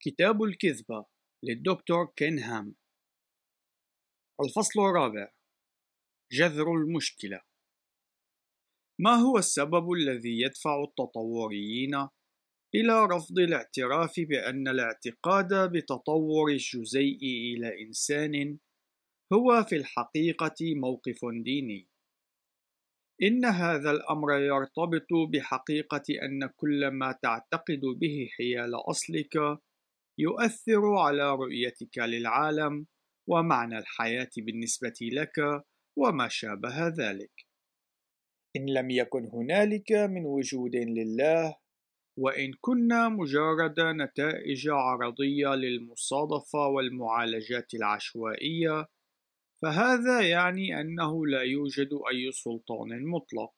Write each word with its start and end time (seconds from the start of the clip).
كتاب 0.00 0.42
الكذبة 0.42 1.06
للدكتور 1.44 2.12
كين 2.16 2.38
هام 2.38 2.74
الفصل 4.44 4.80
الرابع. 4.80 5.32
جذر 6.32 6.74
المشكلة. 6.74 7.40
ما 9.00 9.14
هو 9.14 9.38
السبب 9.38 9.92
الذي 9.92 10.40
يدفع 10.40 10.82
التطوريين 10.82 11.94
إلى 12.74 13.04
رفض 13.04 13.38
الاعتراف 13.38 14.20
بأن 14.20 14.68
الاعتقاد 14.68 15.72
بتطور 15.72 16.50
الجزيء 16.50 17.22
إلى 17.22 17.82
إنسان 17.82 18.58
هو 19.32 19.64
في 19.64 19.76
الحقيقة 19.76 20.74
موقف 20.74 21.18
ديني؟ 21.44 21.88
إن 23.22 23.44
هذا 23.44 23.90
الأمر 23.90 24.32
يرتبط 24.32 25.12
بحقيقة 25.32 26.04
أن 26.22 26.46
كل 26.56 26.88
ما 26.88 27.12
تعتقد 27.12 27.80
به 27.80 28.28
حيال 28.36 28.74
أصلك 28.74 29.58
يؤثر 30.18 30.94
على 30.94 31.30
رؤيتك 31.30 31.98
للعالم 31.98 32.86
ومعنى 33.28 33.78
الحياة 33.78 34.30
بالنسبة 34.36 34.98
لك 35.02 35.64
وما 35.98 36.28
شابه 36.28 36.88
ذلك. 36.88 37.32
إن 38.56 38.66
لم 38.66 38.90
يكن 38.90 39.28
هنالك 39.32 39.92
من 39.92 40.26
وجود 40.26 40.76
لله، 40.76 41.56
وإن 42.18 42.50
كنا 42.60 43.08
مجرد 43.08 43.80
نتائج 43.80 44.68
عرضية 44.68 45.54
للمصادفة 45.54 46.66
والمعالجات 46.66 47.74
العشوائية، 47.74 48.86
فهذا 49.62 50.28
يعني 50.28 50.80
أنه 50.80 51.26
لا 51.26 51.42
يوجد 51.42 51.88
أي 52.10 52.32
سلطان 52.32 53.06
مطلق. 53.06 53.54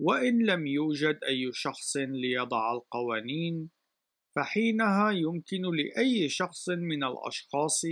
وإن 0.00 0.46
لم 0.46 0.66
يوجد 0.66 1.18
أي 1.28 1.50
شخص 1.52 1.96
ليضع 1.96 2.72
القوانين، 2.72 3.70
فحينها 4.36 5.10
يمكن 5.10 5.62
لأي 5.62 6.28
شخص 6.28 6.68
من 6.68 7.04
الأشخاص 7.04 7.84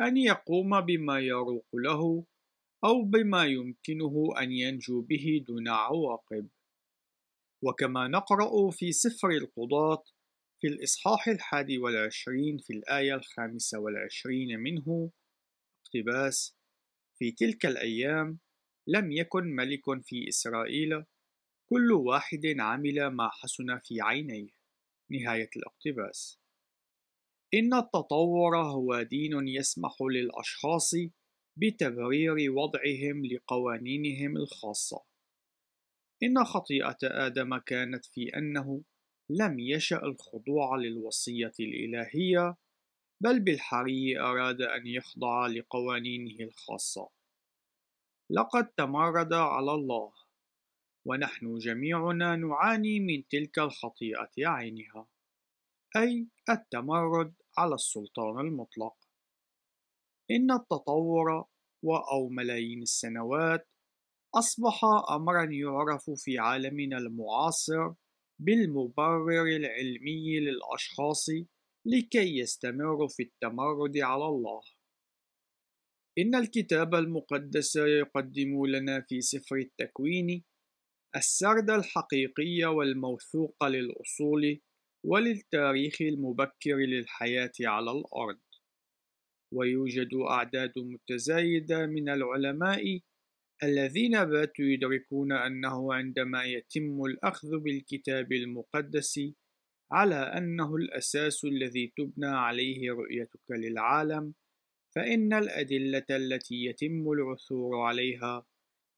أن 0.00 0.16
يقوم 0.16 0.80
بما 0.80 1.20
يروق 1.20 1.66
له 1.74 2.24
أو 2.84 3.02
بما 3.02 3.44
يمكنه 3.44 4.28
أن 4.40 4.52
ينجو 4.52 5.00
به 5.00 5.44
دون 5.48 5.68
عواقب. 5.68 6.48
وكما 7.62 8.08
نقرأ 8.08 8.70
في 8.70 8.92
سفر 8.92 9.30
القضاة 9.30 10.04
في 10.60 10.66
الإصحاح 10.66 11.28
الحادي 11.28 11.78
والعشرين 11.78 12.58
في 12.58 12.72
الآية 12.72 13.14
الخامسة 13.14 13.78
والعشرين 13.78 14.60
منه 14.60 15.10
اقتباس 15.86 16.56
في 17.18 17.32
تلك 17.32 17.66
الأيام 17.66 18.38
لم 18.86 19.12
يكن 19.12 19.44
ملك 19.44 20.02
في 20.02 20.28
إسرائيل 20.28 21.04
كل 21.68 21.92
واحد 21.92 22.46
عمل 22.58 23.06
ما 23.06 23.30
حسن 23.32 23.78
في 23.78 24.00
عينيه 24.00 24.57
نهاية 25.10 25.50
الاقتباس 25.56 26.38
إن 27.54 27.74
التطور 27.74 28.56
هو 28.56 29.02
دين 29.02 29.48
يسمح 29.48 29.96
للأشخاص 30.00 30.94
بتبرير 31.56 32.52
وضعهم 32.52 33.26
لقوانينهم 33.26 34.36
الخاصة. 34.36 35.04
إن 36.22 36.44
خطيئة 36.44 36.98
آدم 37.02 37.56
كانت 37.56 38.06
في 38.06 38.36
أنه 38.36 38.82
لم 39.30 39.58
يشأ 39.58 40.02
الخضوع 40.02 40.76
للوصية 40.76 41.52
الإلهية، 41.60 42.56
بل 43.20 43.40
بالحري 43.40 44.20
أراد 44.20 44.62
أن 44.62 44.86
يخضع 44.86 45.46
لقوانينه 45.46 46.44
الخاصة. 46.44 47.10
لقد 48.30 48.68
تمرد 48.68 49.32
على 49.32 49.72
الله، 49.72 50.12
ونحن 51.08 51.58
جميعنا 51.58 52.36
نعاني 52.36 53.00
من 53.00 53.28
تلك 53.28 53.58
الخطيئة 53.58 54.30
عينها، 54.38 55.08
أي 55.96 56.28
التمرد 56.50 57.34
على 57.58 57.74
السلطان 57.74 58.40
المطلق. 58.40 58.96
إن 60.30 60.50
التطور 60.50 61.44
وأو 61.82 62.28
ملايين 62.28 62.82
السنوات 62.82 63.68
أصبح 64.34 64.80
أمرا 65.10 65.44
يعرف 65.44 66.10
في 66.10 66.38
عالمنا 66.38 66.98
المعاصر 66.98 67.92
بالمبرر 68.38 69.46
العلمي 69.56 70.40
للأشخاص 70.40 71.26
لكي 71.86 72.38
يستمروا 72.38 73.08
في 73.08 73.22
التمرد 73.22 73.98
على 73.98 74.24
الله. 74.24 74.60
إن 76.18 76.34
الكتاب 76.34 76.94
المقدس 76.94 77.76
يقدم 77.76 78.66
لنا 78.66 79.00
في 79.00 79.20
سفر 79.20 79.56
التكوين 79.56 80.44
السرد 81.16 81.70
الحقيقي 81.70 82.64
والموثوق 82.64 83.64
للأصول 83.64 84.60
وللتاريخ 85.04 86.02
المبكر 86.02 86.76
للحياة 86.76 87.52
على 87.60 87.90
الأرض. 87.90 88.40
ويوجد 89.54 90.08
أعداد 90.30 90.72
متزايدة 90.76 91.86
من 91.86 92.08
العلماء 92.08 93.00
الذين 93.62 94.24
باتوا 94.24 94.64
يدركون 94.64 95.32
أنه 95.32 95.94
عندما 95.94 96.44
يتم 96.44 97.04
الأخذ 97.04 97.58
بالكتاب 97.58 98.32
المقدس 98.32 99.20
على 99.92 100.14
أنه 100.14 100.76
الأساس 100.76 101.44
الذي 101.44 101.92
تبنى 101.96 102.26
عليه 102.26 102.92
رؤيتك 102.92 103.50
للعالم، 103.50 104.34
فإن 104.94 105.32
الأدلة 105.32 106.06
التي 106.10 106.64
يتم 106.64 107.12
العثور 107.12 107.80
عليها 107.80 108.46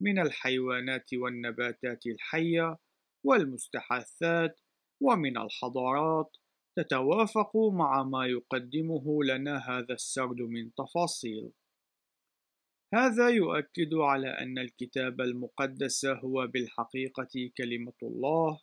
من 0.00 0.18
الحيوانات 0.18 1.14
والنباتات 1.14 2.06
الحية 2.06 2.78
والمستحاثات 3.24 4.60
ومن 5.02 5.38
الحضارات 5.38 6.36
تتوافق 6.76 7.56
مع 7.56 8.02
ما 8.02 8.26
يقدمه 8.26 9.24
لنا 9.24 9.58
هذا 9.58 9.94
السرد 9.94 10.40
من 10.40 10.74
تفاصيل. 10.74 11.52
هذا 12.94 13.28
يؤكد 13.28 13.94
على 13.94 14.28
أن 14.28 14.58
الكتاب 14.58 15.20
المقدس 15.20 16.06
هو 16.06 16.46
بالحقيقة 16.46 17.50
كلمة 17.58 17.98
الله، 18.02 18.60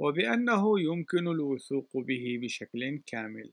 وبأنه 0.00 0.80
يمكن 0.80 1.28
الوثوق 1.28 1.96
به 1.96 2.38
بشكل 2.42 3.02
كامل. 3.06 3.52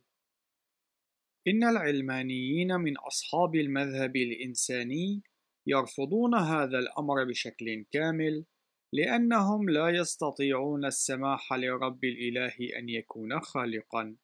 إن 1.48 1.64
العلمانيين 1.64 2.76
من 2.76 2.98
أصحاب 2.98 3.56
المذهب 3.56 4.16
الإنساني 4.16 5.22
يرفضون 5.68 6.36
هذا 6.36 6.80
الأمر 6.80 7.24
بشكل 7.24 7.86
كامل، 7.92 8.46
لأنهم 8.94 9.70
لا 9.70 9.90
يستطيعون 9.90 10.86
السماح 10.86 11.54
لرب 11.54 12.04
الإله 12.04 12.56
أن 12.80 12.90
يكون 12.90 13.40
خالقًا. 13.40 14.16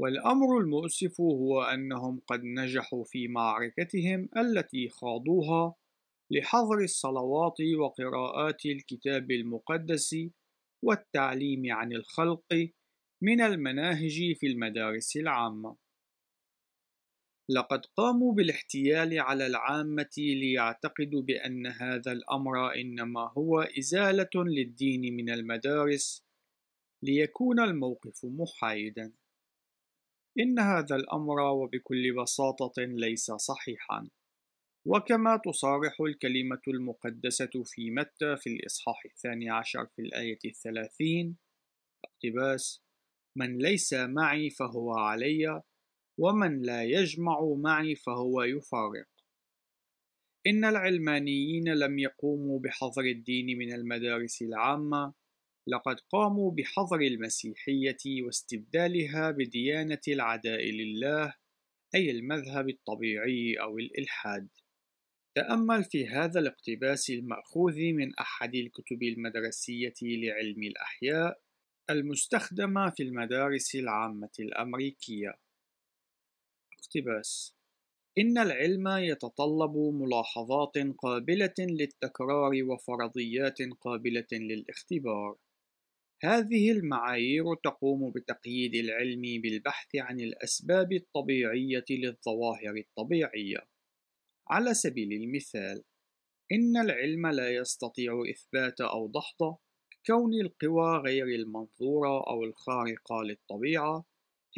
والأمر 0.00 0.58
المؤسف 0.58 1.20
هو 1.20 1.62
أنهم 1.62 2.20
قد 2.26 2.40
نجحوا 2.44 3.04
في 3.04 3.28
معركتهم 3.28 4.28
التي 4.36 4.88
خاضوها 4.88 5.74
لحظر 6.30 6.78
الصلوات 6.78 7.60
وقراءات 7.78 8.66
الكتاب 8.66 9.30
المقدس 9.30 10.16
والتعليم 10.84 11.72
عن 11.72 11.92
الخلق 11.92 12.70
من 13.22 13.40
المناهج 13.40 14.36
في 14.36 14.46
المدارس 14.46 15.16
العامة. 15.16 15.85
لقد 17.48 17.86
قاموا 17.86 18.32
بالاحتيال 18.32 19.20
على 19.20 19.46
العامة 19.46 20.10
ليعتقدوا 20.18 21.22
بأن 21.22 21.66
هذا 21.66 22.12
الأمر 22.12 22.74
إنما 22.74 23.32
هو 23.38 23.60
إزالة 23.60 24.30
للدين 24.34 25.16
من 25.16 25.30
المدارس 25.30 26.24
ليكون 27.02 27.60
الموقف 27.60 28.24
محايدا. 28.24 29.12
إن 30.38 30.58
هذا 30.58 30.96
الأمر 30.96 31.40
وبكل 31.40 32.14
بساطة 32.22 32.82
ليس 32.82 33.32
صحيحا. 33.32 34.08
وكما 34.86 35.40
تصارح 35.44 36.00
الكلمة 36.00 36.62
المقدسة 36.68 37.50
في 37.64 37.90
متى 37.90 38.36
في 38.36 38.46
الإصحاح 38.46 39.04
الثاني 39.04 39.50
عشر 39.50 39.86
في 39.86 40.02
الآية 40.02 40.38
الثلاثين 40.44 41.36
اقتباس 42.04 42.82
من 43.36 43.58
ليس 43.58 43.94
معي 43.94 44.50
فهو 44.50 44.92
علي 44.92 45.62
ومن 46.18 46.62
لا 46.62 46.84
يجمع 46.84 47.54
معي 47.56 47.94
فهو 47.94 48.42
يفارق 48.42 49.06
إن 50.46 50.64
العلمانيين 50.64 51.68
لم 51.68 51.98
يقوموا 51.98 52.60
بحظر 52.60 53.02
الدين 53.02 53.58
من 53.58 53.72
المدارس 53.72 54.42
العامة 54.42 55.14
لقد 55.68 56.00
قاموا 56.00 56.50
بحظر 56.50 57.00
المسيحية 57.00 58.22
واستبدالها 58.22 59.30
بديانة 59.30 60.00
العداء 60.08 60.70
لله 60.70 61.34
أي 61.94 62.10
المذهب 62.10 62.68
الطبيعي 62.68 63.54
أو 63.54 63.78
الإلحاد. 63.78 64.48
تأمل 65.36 65.84
في 65.84 66.06
هذا 66.06 66.40
الاقتباس 66.40 67.10
المأخوذ 67.10 67.80
من 67.80 68.14
أحد 68.14 68.54
الكتب 68.54 69.02
المدرسية 69.02 69.94
لعلم 70.02 70.62
الأحياء 70.62 71.40
المستخدمة 71.90 72.90
في 72.90 73.02
المدارس 73.02 73.74
العامة 73.74 74.30
الأمريكية. 74.40 75.45
اقتباس 76.86 77.56
إن 78.18 78.38
العلم 78.38 78.88
يتطلب 78.88 79.76
ملاحظات 79.76 80.78
قابلة 80.98 81.54
للتكرار 81.58 82.50
وفرضيات 82.64 83.58
قابلة 83.80 84.26
للاختبار 84.32 85.36
هذه 86.22 86.70
المعايير 86.70 87.54
تقوم 87.64 88.10
بتقييد 88.10 88.74
العلم 88.74 89.22
بالبحث 89.42 89.96
عن 89.96 90.20
الأسباب 90.20 90.92
الطبيعية 90.92 91.84
للظواهر 91.90 92.76
الطبيعية. 92.76 93.58
على 94.48 94.74
سبيل 94.74 95.12
المثال، 95.12 95.84
إن 96.52 96.76
العلم 96.76 97.26
لا 97.26 97.54
يستطيع 97.54 98.22
إثبات 98.30 98.80
أو 98.80 99.08
دحض 99.08 99.56
كون 100.06 100.34
القوى 100.34 100.96
غير 100.98 101.26
المنظورة 101.26 102.30
أو 102.30 102.44
الخارقة 102.44 103.22
للطبيعة 103.22 104.04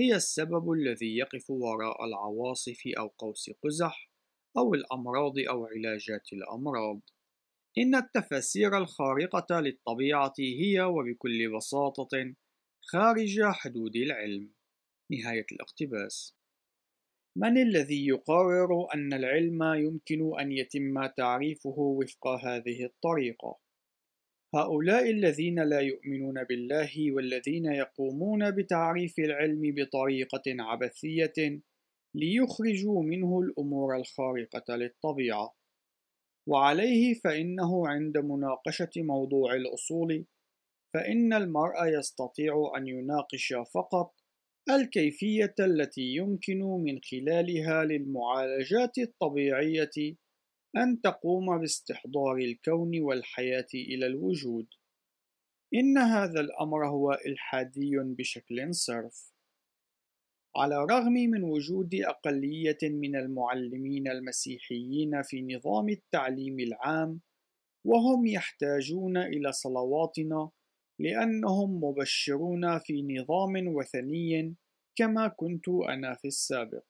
هي 0.01 0.17
السبب 0.17 0.73
الذي 0.73 1.17
يقف 1.17 1.51
وراء 1.51 2.05
العواصف 2.05 2.83
أو 2.99 3.07
قوس 3.07 3.51
قزح 3.65 4.11
أو 4.57 4.75
الأمراض 4.75 5.33
أو 5.39 5.67
علاجات 5.67 6.33
الأمراض. 6.33 7.01
إن 7.79 7.95
التفاسير 7.95 8.79
الخارقة 8.79 9.61
للطبيعة 9.61 10.35
هي 10.39 10.83
وبكل 10.83 11.57
بساطة 11.57 12.35
خارج 12.81 13.43
حدود 13.43 13.97
العلم. 13.97 14.53
نهاية 15.11 15.47
الاقتباس. 15.53 16.35
من 17.37 17.59
الذي 17.59 18.07
يقرر 18.07 18.95
أن 18.95 19.13
العلم 19.13 19.63
يمكن 19.63 20.41
أن 20.41 20.53
يتم 20.53 21.07
تعريفه 21.07 21.79
وفق 21.79 22.27
هذه 22.27 22.85
الطريقة؟ 22.85 23.68
هؤلاء 24.55 25.11
الذين 25.11 25.63
لا 25.63 25.81
يؤمنون 25.81 26.45
بالله 26.45 27.13
والذين 27.13 27.65
يقومون 27.65 28.51
بتعريف 28.51 29.19
العلم 29.19 29.75
بطريقة 29.77 30.43
عبثية 30.47 31.61
ليخرجوا 32.15 33.03
منه 33.03 33.41
الأمور 33.41 33.97
الخارقة 33.97 34.77
للطبيعة. 34.77 35.55
وعليه 36.49 37.15
فإنه 37.15 37.89
عند 37.89 38.19
مناقشة 38.19 38.91
موضوع 38.97 39.55
الأصول 39.55 40.25
فإن 40.95 41.33
المرء 41.33 41.99
يستطيع 41.99 42.73
أن 42.77 42.87
يناقش 42.87 43.55
فقط 43.75 44.15
الكيفية 44.71 45.55
التي 45.61 46.15
يمكن 46.15 46.59
من 46.59 46.99
خلالها 47.11 47.85
للمعالجات 47.85 48.99
الطبيعية 48.99 50.17
أن 50.83 51.01
تقوم 51.01 51.59
باستحضار 51.59 52.37
الكون 52.37 53.01
والحياة 53.01 53.67
إلى 53.75 54.07
الوجود. 54.07 54.67
إن 55.75 55.99
هذا 55.99 56.41
الأمر 56.41 56.87
هو 56.87 57.13
إلحادي 57.27 57.99
بشكل 57.99 58.75
صرف. 58.75 59.33
على 60.57 60.77
الرغم 60.77 61.13
من 61.13 61.43
وجود 61.43 61.95
أقلية 61.95 62.79
من 62.83 63.17
المعلمين 63.17 64.09
المسيحيين 64.09 65.23
في 65.23 65.43
نظام 65.43 65.89
التعليم 65.89 66.61
العام، 66.61 67.21
وهم 67.85 68.27
يحتاجون 68.27 69.17
إلى 69.17 69.53
صلواتنا 69.53 70.51
لأنهم 70.99 71.85
مبشرون 71.85 72.79
في 72.79 73.03
نظام 73.03 73.69
وثني 73.69 74.55
كما 74.97 75.29
كنت 75.29 75.69
أنا 75.69 76.15
في 76.15 76.29
السابق. 76.29 76.85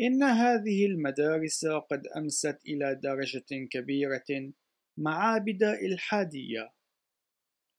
إن 0.00 0.22
هذه 0.22 0.86
المدارس 0.86 1.66
قد 1.66 2.06
أمست 2.06 2.58
إلى 2.66 2.94
درجة 2.94 3.66
كبيرة 3.70 4.52
معابد 4.98 5.62
إلحادية. 5.62 6.72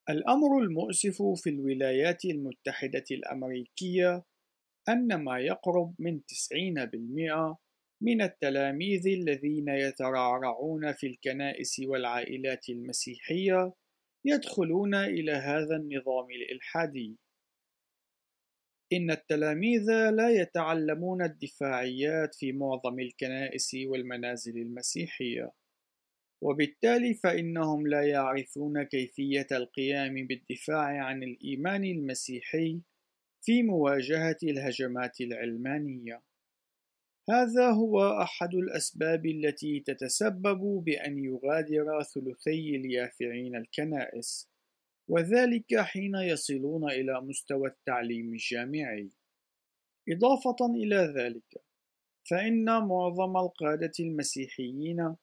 الأمر 0.09 0.59
المؤسف 0.59 1.21
في 1.21 1.49
الولايات 1.49 2.25
المتحدة 2.25 3.03
الأمريكية 3.11 4.23
أن 4.89 5.23
ما 5.23 5.39
يقرب 5.39 5.95
من 5.99 6.21
90% 6.21 7.57
من 8.01 8.21
التلاميذ 8.21 9.07
الذين 9.07 9.67
يترعرعون 9.67 10.91
في 10.91 11.07
الكنائس 11.07 11.79
والعائلات 11.79 12.69
المسيحية 12.69 13.73
يدخلون 14.25 14.95
إلى 14.95 15.31
هذا 15.31 15.75
النظام 15.75 16.27
الإلحادي. 16.31 17.17
إن 18.93 19.11
التلاميذ 19.11 19.91
لا 19.91 20.29
يتعلمون 20.29 21.23
الدفاعيات 21.23 22.35
في 22.35 22.51
معظم 22.51 22.99
الكنائس 22.99 23.75
والمنازل 23.87 24.57
المسيحية، 24.57 25.51
وبالتالي 26.43 27.13
فإنهم 27.13 27.87
لا 27.87 28.01
يعرفون 28.01 28.83
كيفية 28.83 29.47
القيام 29.51 30.27
بالدفاع 30.27 31.05
عن 31.05 31.23
الإيمان 31.23 31.83
المسيحي 31.83 32.81
في 33.41 33.63
مواجهة 33.63 34.37
الهجمات 34.43 35.21
العلمانية. 35.21 36.21
هذا 37.29 37.69
هو 37.71 38.21
أحد 38.21 38.55
الأسباب 38.55 39.25
التي 39.25 39.79
تتسبب 39.79 40.83
بأن 40.85 41.23
يغادر 41.23 42.03
ثلثي 42.03 42.75
اليافعين 42.75 43.55
الكنائس، 43.55 44.50
وذلك 45.11 45.79
حين 45.79 46.15
يصلون 46.15 46.91
إلى 46.91 47.21
مستوى 47.21 47.69
التعليم 47.69 48.33
الجامعي. 48.33 49.09
إضافة 50.09 50.65
إلى 50.75 51.13
ذلك، 51.17 51.63
فإن 52.29 52.65
معظم 52.65 53.37
القادة 53.37 53.91
المسيحيين 53.99 55.15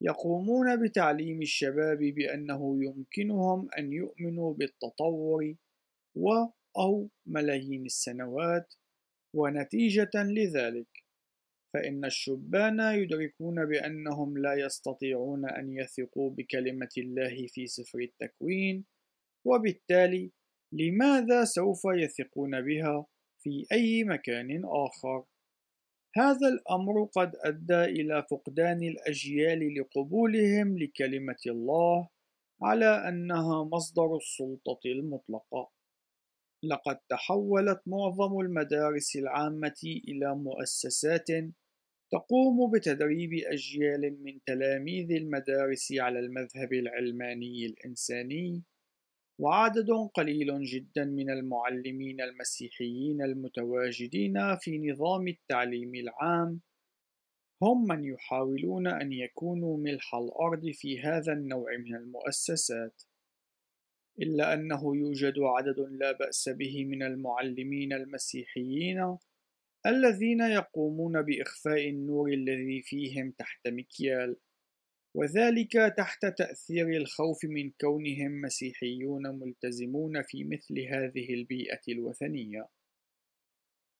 يقومون 0.00 0.82
بتعليم 0.82 1.42
الشباب 1.42 1.98
بأنه 1.98 2.84
يمكنهم 2.84 3.68
أن 3.78 3.92
يؤمنوا 3.92 4.54
بالتطور 4.54 5.54
و 6.14 6.28
أو 6.78 7.08
ملايين 7.26 7.86
السنوات 7.86 8.74
ونتيجة 9.34 10.10
لذلك 10.14 11.04
فإن 11.74 12.04
الشبان 12.04 12.80
يدركون 12.80 13.66
بأنهم 13.66 14.38
لا 14.38 14.54
يستطيعون 14.54 15.50
أن 15.50 15.72
يثقوا 15.72 16.30
بكلمة 16.30 16.94
الله 16.98 17.46
في 17.46 17.66
سفر 17.66 17.98
التكوين 17.98 18.84
وبالتالي 19.44 20.30
لماذا 20.72 21.44
سوف 21.44 21.82
يثقون 21.84 22.62
بها 22.62 23.06
في 23.42 23.66
أي 23.72 24.04
مكان 24.04 24.62
آخر؟ 24.64 25.24
هذا 26.16 26.48
الأمر 26.48 27.04
قد 27.04 27.32
أدى 27.44 27.84
إلى 27.84 28.26
فقدان 28.30 28.82
الأجيال 28.82 29.74
لقبولهم 29.74 30.78
لكلمة 30.78 31.42
الله 31.46 32.08
على 32.62 33.08
أنها 33.08 33.64
مصدر 33.64 34.16
السلطة 34.16 34.80
المطلقة. 34.86 35.70
لقد 36.64 36.98
تحولت 37.08 37.80
معظم 37.86 38.40
المدارس 38.40 39.16
العامة 39.16 39.80
إلى 40.08 40.34
مؤسسات 40.34 41.28
تقوم 42.12 42.70
بتدريب 42.70 43.30
أجيال 43.34 44.22
من 44.22 44.40
تلاميذ 44.46 45.12
المدارس 45.12 45.92
على 45.92 46.18
المذهب 46.18 46.72
العلماني 46.72 47.66
الإنساني، 47.66 48.62
وعدد 49.38 49.90
قليل 50.14 50.62
جدا 50.62 51.04
من 51.04 51.30
المعلمين 51.30 52.20
المسيحيين 52.20 53.22
المتواجدين 53.22 54.56
في 54.56 54.78
نظام 54.78 55.28
التعليم 55.28 55.94
العام 55.94 56.60
هم 57.62 57.86
من 57.88 58.04
يحاولون 58.04 58.86
أن 58.86 59.12
يكونوا 59.12 59.78
ملح 59.78 60.14
الأرض 60.14 60.70
في 60.70 61.00
هذا 61.00 61.32
النوع 61.32 61.76
من 61.76 61.94
المؤسسات. 61.94 63.02
إلا 64.20 64.54
أنه 64.54 64.96
يوجد 64.96 65.34
عدد 65.38 65.80
لا 65.90 66.12
بأس 66.12 66.48
به 66.48 66.84
من 66.84 67.02
المعلمين 67.02 67.92
المسيحيين 67.92 69.18
الذين 69.86 70.40
يقومون 70.40 71.22
بإخفاء 71.22 71.88
النور 71.88 72.32
الذي 72.32 72.82
فيهم 72.82 73.30
تحت 73.30 73.68
مكيال، 73.68 74.36
وذلك 75.16 75.72
تحت 75.96 76.26
تأثير 76.26 76.88
الخوف 76.88 77.44
من 77.44 77.70
كونهم 77.80 78.40
مسيحيون 78.40 79.22
ملتزمون 79.26 80.22
في 80.22 80.44
مثل 80.44 80.80
هذه 80.80 81.34
البيئة 81.34 81.80
الوثنية. 81.88 82.68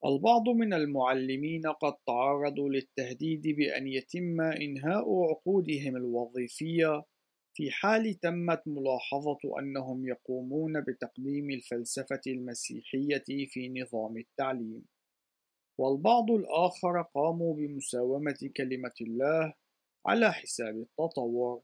البعض 0.04 0.48
من 0.48 0.74
المعلمين 0.74 1.66
قد 1.66 1.94
تعرضوا 2.06 2.68
للتهديد 2.68 3.42
بأن 3.48 3.86
يتم 3.86 4.40
إنهاء 4.40 5.24
عقودهم 5.24 5.96
الوظيفية 5.96 7.04
في 7.56 7.70
حال 7.70 8.14
تمت 8.14 8.62
ملاحظة 8.66 9.38
أنهم 9.58 10.08
يقومون 10.08 10.80
بتقديم 10.80 11.50
الفلسفة 11.50 12.20
المسيحية 12.26 13.46
في 13.46 13.68
نظام 13.68 14.16
التعليم، 14.16 14.84
والبعض 15.78 16.30
الآخر 16.30 17.02
قاموا 17.02 17.54
بمساومة 17.54 18.50
كلمة 18.56 18.94
الله 19.00 19.54
على 20.06 20.32
حساب 20.32 20.76
التطور، 20.76 21.62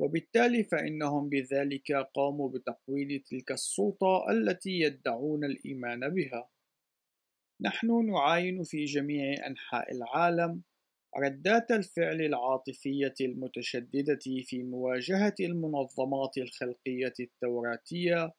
وبالتالي 0.00 0.64
فإنهم 0.64 1.28
بذلك 1.28 1.92
قاموا 1.92 2.50
بتقويض 2.50 3.22
تلك 3.22 3.52
السلطة 3.52 4.30
التي 4.30 4.70
يدعون 4.70 5.44
الإيمان 5.44 6.08
بها. 6.08 6.50
نحن 7.60 8.06
نعاين 8.06 8.62
في 8.62 8.84
جميع 8.84 9.46
أنحاء 9.46 9.92
العالم 9.92 10.62
ردات 11.16 11.70
الفعل 11.70 12.20
العاطفية 12.20 13.14
المتشددة 13.20 14.18
في 14.44 14.62
مواجهة 14.62 15.34
المنظمات 15.40 16.38
الخلقية 16.38 17.14
التوراتية 17.20 18.32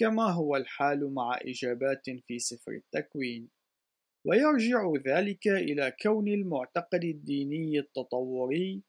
كما 0.00 0.30
هو 0.30 0.56
الحال 0.56 1.14
مع 1.14 1.38
إجابات 1.42 2.10
في 2.26 2.38
سفر 2.38 2.72
التكوين 2.72 3.48
ويرجع 4.28 4.92
ذلك 5.06 5.48
إلى 5.48 5.96
كون 6.02 6.28
المعتقد 6.28 7.04
الديني 7.04 7.78
التطوري 7.78 8.82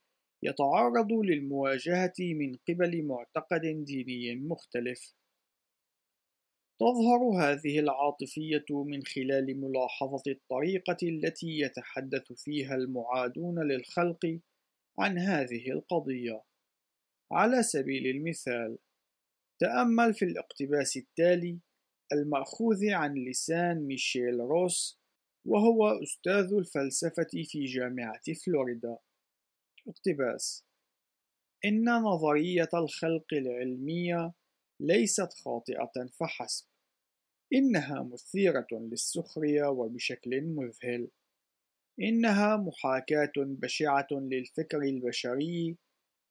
يتعرض 0.43 1.11
للمواجهة 1.11 2.13
من 2.19 2.55
قبل 2.69 3.03
معتقد 3.03 3.61
ديني 3.85 4.35
مختلف 4.35 5.13
تظهر 6.79 7.19
هذه 7.41 7.79
العاطفية 7.79 8.65
من 8.69 9.03
خلال 9.03 9.61
ملاحظة 9.61 10.23
الطريقة 10.27 10.97
التي 11.03 11.59
يتحدث 11.59 12.33
فيها 12.33 12.75
المعادون 12.75 13.67
للخلق 13.67 14.39
عن 14.99 15.17
هذه 15.17 15.71
القضية. 15.71 16.41
على 17.31 17.63
سبيل 17.63 18.07
المثال، 18.07 18.77
تأمل 19.59 20.13
في 20.13 20.25
الاقتباس 20.25 20.97
التالي 20.97 21.59
المأخوذ 22.13 22.89
عن 22.89 23.13
لسان 23.13 23.87
ميشيل 23.87 24.39
روس 24.39 24.99
وهو 25.47 26.03
أستاذ 26.03 26.53
الفلسفة 26.53 27.27
في 27.45 27.65
جامعة 27.65 28.21
فلوريدا. 28.45 28.97
اقتباس: 29.87 30.65
إن 31.65 31.89
نظرية 31.89 32.69
الخلق 32.73 33.33
العلمية 33.33 34.33
ليست 34.81 35.33
خاطئة 35.33 36.07
فحسب، 36.19 36.65
إنها 37.53 38.03
مثيرة 38.03 38.67
للسخرية 38.71 39.69
وبشكل 39.69 40.41
مذهل. 40.41 41.07
إنها 42.01 42.57
محاكاة 42.57 43.33
بشعة 43.37 44.07
للفكر 44.11 44.81
البشري 44.81 45.77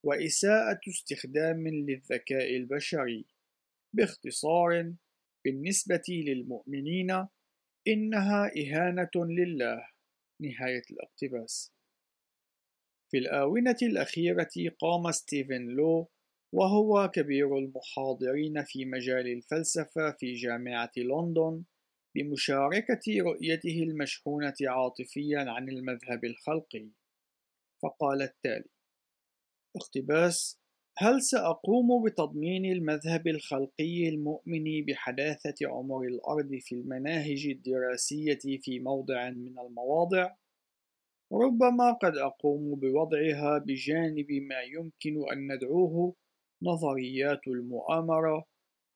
وإساءة 0.05 0.79
استخدام 0.87 1.67
للذكاء 1.67 2.55
البشري. 2.55 3.25
باختصار، 3.93 4.93
بالنسبة 5.45 6.03
للمؤمنين، 6.09 7.27
إنها 7.87 8.51
إهانة 8.57 9.11
لله. 9.15 9.87
نهاية 10.41 10.83
الاقتباس. 10.91 11.73
في 13.11 13.17
الآونة 13.17 13.77
الأخيرة 13.81 14.49
قام 14.79 15.11
ستيفن 15.11 15.65
لو 15.67 16.09
وهو 16.53 17.11
كبير 17.13 17.57
المحاضرين 17.57 18.63
في 18.63 18.85
مجال 18.85 19.27
الفلسفة 19.27 20.11
في 20.11 20.33
جامعة 20.33 20.91
لندن 20.97 21.63
بمشاركة 22.15 23.21
رؤيته 23.21 23.83
المشحونة 23.83 24.55
عاطفيا 24.61 25.39
عن 25.39 25.69
المذهب 25.69 26.25
الخلقي 26.25 26.89
فقال 27.83 28.21
التالي 28.21 28.69
اقتباس 29.75 30.59
هل 30.99 31.21
سأقوم 31.21 32.03
بتضمين 32.03 32.65
المذهب 32.65 33.27
الخلقي 33.27 34.09
المؤمن 34.09 34.85
بحداثة 34.85 35.55
عمر 35.67 36.01
الأرض 36.01 36.49
في 36.61 36.75
المناهج 36.75 37.47
الدراسية 37.47 38.59
في 38.61 38.79
موضع 38.79 39.29
من 39.29 39.59
المواضع؟ 39.59 40.35
ربما 41.33 41.91
قد 41.91 42.17
أقوم 42.17 42.75
بوضعها 42.75 43.57
بجانب 43.57 44.31
ما 44.31 44.61
يمكن 44.61 45.31
أن 45.31 45.53
ندعوه 45.53 46.15
نظريات 46.63 47.47
المؤامرة 47.47 48.45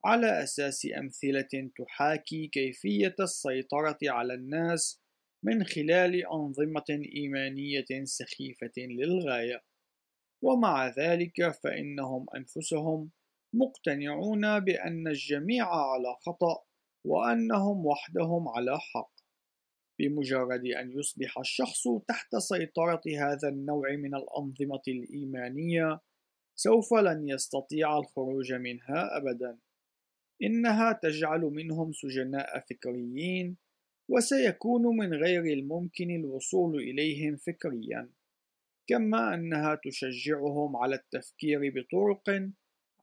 على 0.05 0.43
أساس 0.43 0.87
أمثلة 0.97 1.71
تحاكي 1.77 2.47
كيفية 2.47 3.15
السيطرة 3.19 3.97
على 4.03 4.33
الناس 4.33 5.01
من 5.45 5.63
خلال 5.63 6.25
أنظمة 6.33 7.01
إيمانية 7.15 8.03
سخيفة 8.03 8.73
للغاية، 8.77 9.61
ومع 10.41 10.87
ذلك 10.87 11.51
فإنهم 11.63 12.25
أنفسهم 12.35 13.09
مقتنعون 13.53 14.59
بأن 14.59 15.07
الجميع 15.07 15.65
على 15.65 16.15
خطأ 16.25 16.63
وأنهم 17.05 17.85
وحدهم 17.85 18.47
على 18.47 18.79
حق. 18.79 19.11
بمجرد 19.99 20.65
أن 20.65 20.91
يصبح 20.91 21.39
الشخص 21.39 21.87
تحت 22.07 22.35
سيطرة 22.35 23.01
هذا 23.19 23.49
النوع 23.49 23.95
من 23.95 24.15
الأنظمة 24.15 24.81
الإيمانية، 24.87 25.99
سوف 26.55 26.93
لن 26.93 27.29
يستطيع 27.29 27.97
الخروج 27.97 28.53
منها 28.53 29.17
أبدا. 29.17 29.57
إنها 30.43 30.91
تجعل 30.91 31.41
منهم 31.41 31.91
سجناء 31.91 32.59
فكريين، 32.59 33.57
وسيكون 34.09 34.97
من 34.97 35.13
غير 35.13 35.43
الممكن 35.43 36.09
الوصول 36.09 36.75
إليهم 36.75 37.35
فكريا، 37.35 38.09
كما 38.91 39.33
أنها 39.33 39.75
تشجعهم 39.75 40.77
على 40.77 40.95
التفكير 40.95 41.59
بطرق 41.75 42.49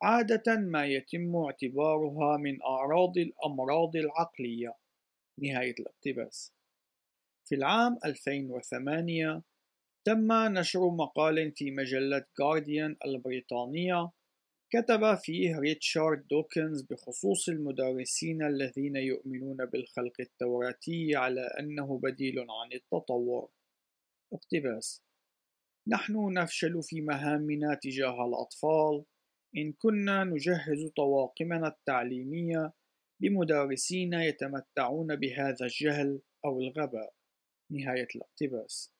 عادة 0.02 0.56
ما 0.56 0.86
يتم 0.86 1.36
اعتبارها 1.36 2.36
من 2.36 2.62
أعراض 2.62 3.18
الأمراض 3.18 3.96
العقلية. 3.96 4.74
نهاية 5.42 5.74
الاقتباس. 5.80 6.52
في 7.48 7.54
العام 7.54 7.98
2008 8.04 9.42
تم 10.06 10.32
نشر 10.32 10.90
مقال 10.90 11.52
في 11.56 11.70
مجلة 11.70 12.26
غارديان 12.40 12.96
البريطانية 13.04 14.10
كتب 14.72 15.14
فيه 15.14 15.58
ريتشارد 15.58 16.26
دوكنز 16.30 16.82
بخصوص 16.82 17.48
المدرسين 17.48 18.42
الذين 18.42 18.96
يؤمنون 18.96 19.56
بالخلق 19.56 20.20
التوراتي 20.20 21.16
على 21.16 21.50
أنه 21.60 22.00
بديل 22.02 22.38
عن 22.38 22.72
التطور. 22.72 23.50
اقتباس. 24.32 25.07
نحن 25.90 26.32
نفشل 26.32 26.82
في 26.82 27.00
مهامنا 27.00 27.78
تجاه 27.82 28.26
الأطفال. 28.26 29.04
إن 29.56 29.72
كنا 29.72 30.24
نجهز 30.24 30.86
طواقمنا 30.96 31.68
التعليمية 31.68 32.72
بمدرسين 33.20 34.12
يتمتعون 34.14 35.16
بهذا 35.16 35.66
الجهل 35.66 36.20
أو 36.44 36.60
الغباء. 36.60 37.12
نهاية 37.70 38.08
الاقتباس. 38.16 38.92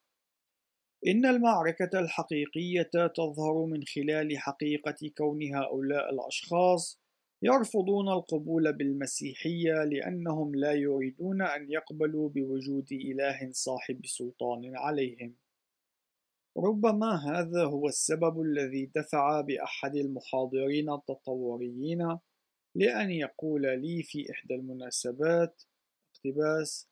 إن 1.07 1.27
المعركة 1.27 1.99
الحقيقية 2.01 2.91
تظهر 3.17 3.67
من 3.67 3.85
خلال 3.85 4.39
حقيقة 4.39 5.11
كون 5.19 5.55
هؤلاء 5.55 6.15
الأشخاص 6.15 7.01
يرفضون 7.43 8.09
القبول 8.09 8.73
بالمسيحية 8.73 9.85
لأنهم 9.85 10.55
لا 10.55 10.73
يريدون 10.73 11.43
أن 11.43 11.71
يقبلوا 11.71 12.29
بوجود 12.29 12.93
إله 12.93 13.49
صاحب 13.53 14.07
سلطان 14.07 14.77
عليهم. 14.77 15.35
ربما 16.59 17.17
هذا 17.17 17.65
هو 17.65 17.89
السبب 17.89 18.41
الذي 18.41 18.91
دفع 18.95 19.41
بأحد 19.41 19.97
المحاضرين 19.97 20.91
التطوريين 20.91 22.19
لأن 22.75 23.11
يقول 23.11 23.63
لي 23.63 24.03
في 24.03 24.31
إحدى 24.31 24.55
المناسبات 24.55 25.63
اقتباس 26.15 26.89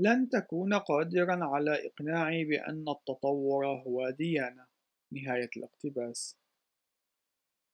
لن 0.00 0.28
تكون 0.28 0.74
قادرا 0.74 1.44
على 1.44 1.86
إقناعي 1.86 2.44
بأن 2.44 2.84
التطور 2.88 3.66
هو 3.66 4.10
ديانة. 4.10 4.66
نهاية 5.12 5.50
الاقتباس. 5.56 6.36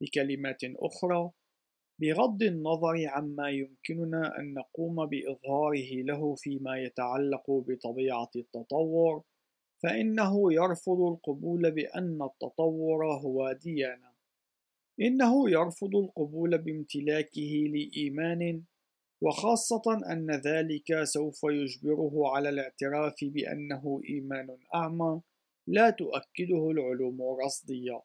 بكلمات 0.02 0.60
أخرى 0.64 1.30
بغض 2.00 2.42
النظر 2.42 3.08
عما 3.08 3.50
يمكننا 3.50 4.38
أن 4.38 4.54
نقوم 4.54 5.06
بإظهاره 5.06 6.02
له 6.02 6.34
فيما 6.34 6.78
يتعلق 6.78 7.50
بطبيعة 7.50 8.30
التطور 8.36 9.22
فإنه 9.84 10.52
يرفض 10.52 11.00
القبول 11.00 11.70
بأن 11.70 12.22
التطور 12.22 13.06
هو 13.06 13.52
ديانة 13.52 14.14
إنه 15.00 15.50
يرفض 15.50 15.96
القبول 15.96 16.58
بامتلاكه 16.58 17.64
لإيمان 17.74 18.62
وخاصة 19.22 19.82
أن 20.12 20.30
ذلك 20.30 21.02
سوف 21.02 21.40
يجبره 21.44 22.34
على 22.34 22.48
الاعتراف 22.48 23.14
بأنه 23.22 24.00
إيمان 24.10 24.58
أعمى 24.74 25.20
لا 25.66 25.90
تؤكده 25.90 26.70
العلوم 26.70 27.22
الرصدية، 27.22 28.02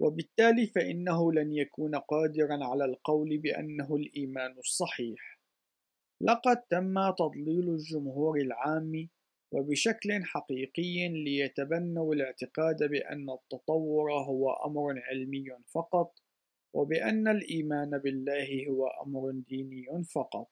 وبالتالي 0.00 0.66
فإنه 0.66 1.32
لن 1.32 1.52
يكون 1.52 1.94
قادرا 1.94 2.64
على 2.64 2.84
القول 2.84 3.38
بأنه 3.38 3.96
الإيمان 3.96 4.58
الصحيح. 4.58 5.40
لقد 6.20 6.56
تم 6.70 7.10
تضليل 7.10 7.68
الجمهور 7.68 8.40
العام 8.40 9.08
وبشكل 9.52 10.24
حقيقي 10.24 11.08
ليتبنوا 11.08 12.14
الاعتقاد 12.14 12.90
بأن 12.90 13.30
التطور 13.30 14.12
هو 14.12 14.52
أمر 14.52 15.00
علمي 15.00 15.44
فقط 15.66 16.18
وبأن 16.74 17.28
الإيمان 17.28 17.98
بالله 17.98 18.66
هو 18.68 18.86
أمر 18.86 19.30
ديني 19.30 20.04
فقط. 20.04 20.48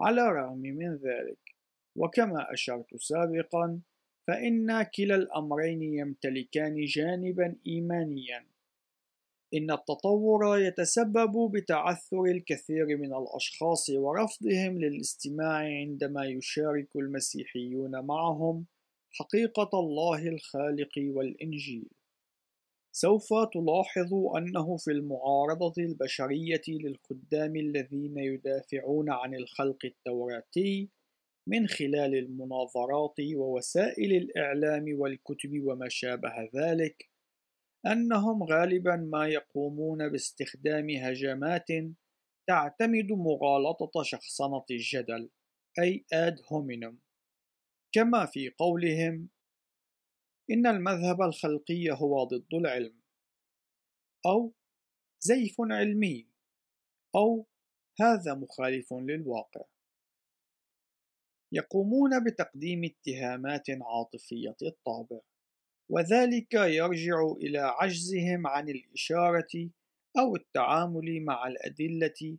على 0.00 0.22
الرغم 0.22 0.58
من 0.58 0.94
ذلك 0.94 1.54
وكما 1.96 2.52
أشرت 2.52 2.96
سابقا 2.96 3.80
فإن 4.26 4.82
كلا 4.82 5.14
الأمرين 5.14 5.82
يمتلكان 5.82 6.84
جانبا 6.84 7.56
إيمانيا. 7.66 8.44
إن 9.54 9.70
التطور 9.70 10.58
يتسبب 10.58 11.50
بتعثر 11.54 12.24
الكثير 12.24 12.86
من 12.86 13.14
الأشخاص 13.14 13.90
ورفضهم 13.90 14.78
للاستماع 14.78 15.58
عندما 15.58 16.26
يشارك 16.26 16.96
المسيحيون 16.96 18.06
معهم 18.06 18.66
حقيقة 19.10 19.70
الله 19.74 20.28
الخالق 20.28 20.92
والإنجيل. 20.98 21.88
سوف 22.92 23.28
تلاحظ 23.52 24.14
أنه 24.36 24.76
في 24.76 24.90
المعارضة 24.90 25.74
البشرية 25.78 26.62
للخدام 26.68 27.56
الذين 27.56 28.18
يدافعون 28.18 29.10
عن 29.10 29.34
الخلق 29.34 29.84
التوراتي 29.84 30.90
من 31.48 31.66
خلال 31.66 32.14
المناظرات 32.14 33.14
ووسائل 33.34 34.12
الإعلام 34.12 34.84
والكتب 34.98 35.62
وما 35.66 35.88
شابه 35.88 36.48
ذلك 36.54 37.07
أنهم 37.92 38.42
غالبا 38.42 38.96
ما 38.96 39.28
يقومون 39.28 40.08
باستخدام 40.08 40.90
هجمات 40.90 41.68
تعتمد 42.48 43.12
مغالطة 43.12 44.02
شخصنة 44.02 44.64
الجدل 44.70 45.30
أي 45.78 46.06
ad 46.12 46.36
hominem. 46.40 46.94
كما 47.92 48.26
في 48.26 48.50
قولهم 48.50 49.28
إن 50.50 50.66
المذهب 50.66 51.22
الخلقي 51.22 51.90
هو 51.90 52.24
ضد 52.24 52.54
العلم 52.54 53.00
أو 54.26 54.52
زيف 55.20 55.56
علمي 55.60 56.28
أو 57.16 57.46
هذا 58.00 58.34
مخالف 58.34 58.92
للواقع. 58.92 59.64
يقومون 61.52 62.24
بتقديم 62.24 62.84
اتهامات 62.84 63.66
عاطفية 63.70 64.56
الطابع. 64.62 65.20
وذلك 65.90 66.54
يرجع 66.54 67.32
إلى 67.42 67.58
عجزهم 67.58 68.46
عن 68.46 68.68
الإشارة 68.68 69.70
أو 70.18 70.36
التعامل 70.36 71.24
مع 71.24 71.46
الأدلة 71.48 72.38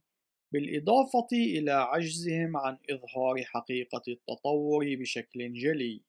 بالإضافة 0.53 1.27
إلى 1.33 1.71
عجزهم 1.71 2.57
عن 2.57 2.77
إظهار 2.89 3.43
حقيقة 3.43 4.01
التطور 4.07 4.95
بشكل 4.95 5.53
جلي. 5.53 6.01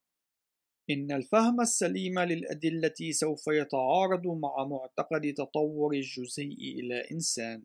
إن 0.90 1.12
الفهم 1.12 1.60
السليم 1.60 2.18
للأدلة 2.18 3.10
سوف 3.10 3.46
يتعارض 3.46 4.26
مع 4.26 4.64
معتقد 4.64 5.34
تطور 5.34 5.94
الجزيء 5.94 6.80
إلى 6.80 7.10
إنسان. 7.12 7.62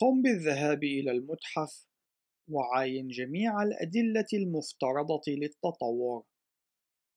قم 0.00 0.22
بالذهاب 0.22 0.84
إلى 0.84 1.10
المتحف 1.10 1.86
وعاين 2.50 3.08
جميع 3.08 3.62
الأدلة 3.62 4.26
المفترضة 4.34 5.22
للتطور. 5.28 6.24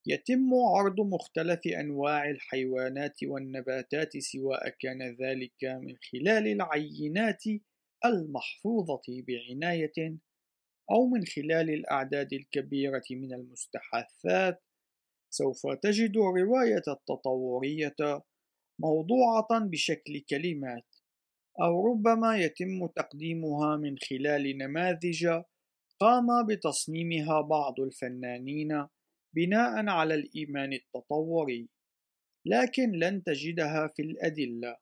يتم 0.07 0.49
عرض 0.75 1.01
مختلف 1.01 1.67
أنواع 1.67 2.29
الحيوانات 2.29 3.23
والنباتات 3.23 4.17
سواء 4.17 4.69
كان 4.69 5.15
ذلك 5.21 5.63
من 5.63 5.95
خلال 6.11 6.47
العينات 6.47 7.43
المحفوظة 8.05 9.01
بعناية 9.07 10.17
أو 10.91 11.07
من 11.07 11.25
خلال 11.25 11.69
الأعداد 11.69 12.33
الكبيرة 12.33 13.03
من 13.11 13.33
المستحاثات 13.33 14.63
سوف 15.29 15.61
تجد 15.81 16.17
الرواية 16.17 16.83
التطورية 16.87 18.23
موضوعة 18.79 19.47
بشكل 19.51 20.21
كلمات 20.29 20.95
أو 21.61 21.87
ربما 21.87 22.37
يتم 22.37 22.87
تقديمها 22.95 23.77
من 23.77 23.95
خلال 23.97 24.57
نماذج 24.57 25.41
قام 25.99 26.45
بتصميمها 26.47 27.41
بعض 27.41 27.79
الفنانين 27.79 28.87
بناء 29.35 29.87
على 29.87 30.15
الإيمان 30.15 30.73
التطوري 30.73 31.69
لكن 32.45 32.91
لن 32.91 33.23
تجدها 33.23 33.87
في 33.87 34.01
الأدلة 34.01 34.77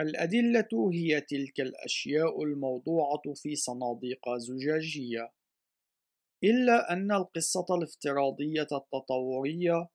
الأدلة 0.00 0.90
هي 0.92 1.20
تلك 1.20 1.60
الأشياء 1.60 2.42
الموضوعة 2.42 3.22
في 3.34 3.56
صناديق 3.56 4.36
زجاجية 4.36 5.32
إلا 6.44 6.92
أن 6.92 7.12
القصة 7.12 7.66
الافتراضية 7.70 8.68
التطورية 8.72 9.88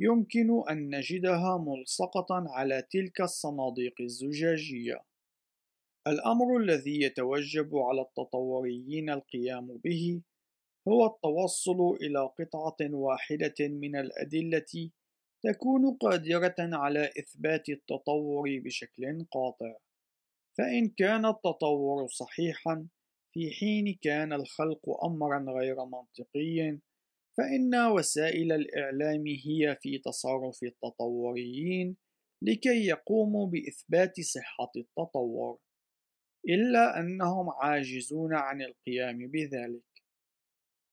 يمكن 0.00 0.62
أن 0.70 0.96
نجدها 0.96 1.58
ملصقة 1.58 2.26
على 2.30 2.82
تلك 2.90 3.20
الصناديق 3.20 3.94
الزجاجية. 4.00 5.04
الأمر 6.06 6.56
الذي 6.56 7.02
يتوجب 7.02 7.76
على 7.76 8.00
التطوريين 8.00 9.10
القيام 9.10 9.66
به 9.66 10.22
هو 10.88 11.06
التوصل 11.06 11.96
إلى 12.02 12.20
قطعة 12.38 12.94
واحدة 12.94 13.54
من 13.60 13.96
الأدلة 13.96 14.90
تكون 15.44 15.96
قادرة 16.00 16.54
على 16.58 17.10
إثبات 17.20 17.68
التطور 17.68 18.58
بشكل 18.64 19.26
قاطع، 19.30 19.76
فإن 20.58 20.88
كان 20.88 21.26
التطور 21.26 22.06
صحيحًا 22.08 22.88
في 23.34 23.50
حين 23.50 23.98
كان 24.02 24.32
الخلق 24.32 25.04
أمرًا 25.04 25.46
غير 25.58 25.76
منطقي، 25.84 26.78
فإن 27.38 27.74
وسائل 27.74 28.52
الإعلام 28.52 29.24
هي 29.26 29.76
في 29.82 29.98
تصرف 29.98 30.62
التطوريين 30.62 31.96
لكي 32.42 32.86
يقوموا 32.86 33.46
بإثبات 33.46 34.20
صحة 34.20 34.72
التطور، 34.76 35.58
إلا 36.48 37.00
أنهم 37.00 37.50
عاجزون 37.50 38.34
عن 38.34 38.62
القيام 38.62 39.18
بذلك. 39.18 39.87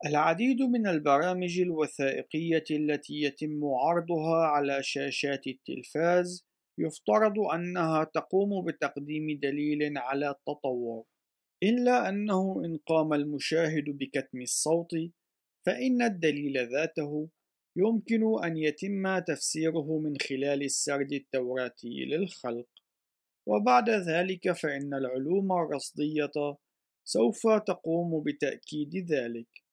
العديد 0.04 0.62
من 0.62 0.88
البرامج 0.88 1.60
الوثائقية 1.60 2.64
التي 2.72 3.22
يتم 3.22 3.66
عرضها 3.66 4.46
على 4.46 4.84
شاشات 4.84 5.48
التلفاز 5.48 6.46
يفترض 6.80 7.40
أنها 7.40 8.04
تقوم 8.04 8.66
بتقديم 8.66 9.40
دليل 9.44 9.98
على 9.98 10.30
التطور، 10.30 11.04
إلا 11.64 12.10
أنه 12.10 12.62
إن 12.66 12.78
قام 12.78 13.14
المشاهد 13.14 13.84
بكتم 13.88 14.42
الصوت، 14.42 14.92
فإن 15.66 16.02
الدليل 16.02 16.68
ذاته 16.72 17.30
يمكن 17.78 18.44
أن 18.44 18.58
يتم 18.58 19.20
تفسيره 19.20 20.00
من 20.00 20.18
خلال 20.18 20.64
السرد 20.64 21.14
التوراتي 21.14 22.06
للخلق، 22.06 22.68
وبعد 23.48 23.90
ذلك 23.90 24.52
فإن 24.52 24.94
العلوم 24.94 25.52
الرصدية 25.52 26.58
سوف 27.08 27.48
تقوم 27.48 28.24
بتأكيد 28.24 29.12
ذلك. 29.12 29.65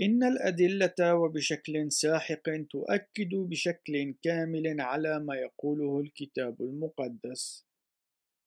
إن 0.00 0.24
الأدلة 0.24 1.14
وبشكل 1.14 1.92
ساحق 1.92 2.42
تؤكد 2.70 3.34
بشكل 3.34 4.14
كامل 4.22 4.80
على 4.80 5.20
ما 5.20 5.34
يقوله 5.34 6.00
الكتاب 6.00 6.62
المقدس. 6.62 7.66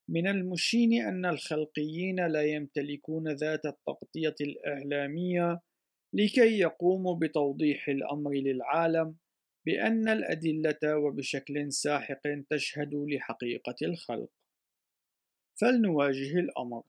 من 0.08 0.28
المشين 0.28 0.92
أن 1.02 1.26
الخلقيين 1.26 2.26
لا 2.26 2.42
يمتلكون 2.42 3.28
ذات 3.28 3.66
التغطية 3.66 4.34
الإعلامية 4.40 5.60
لكي 6.12 6.58
يقوموا 6.58 7.16
بتوضيح 7.16 7.88
الأمر 7.88 8.32
للعالم 8.32 9.16
بأن 9.66 10.08
الأدلة 10.08 10.96
وبشكل 10.98 11.72
ساحق 11.72 12.22
تشهد 12.50 12.94
لحقيقة 12.94 13.76
الخلق. 13.82 14.30
فلنواجه 15.60 16.38
الأمر. 16.38 16.82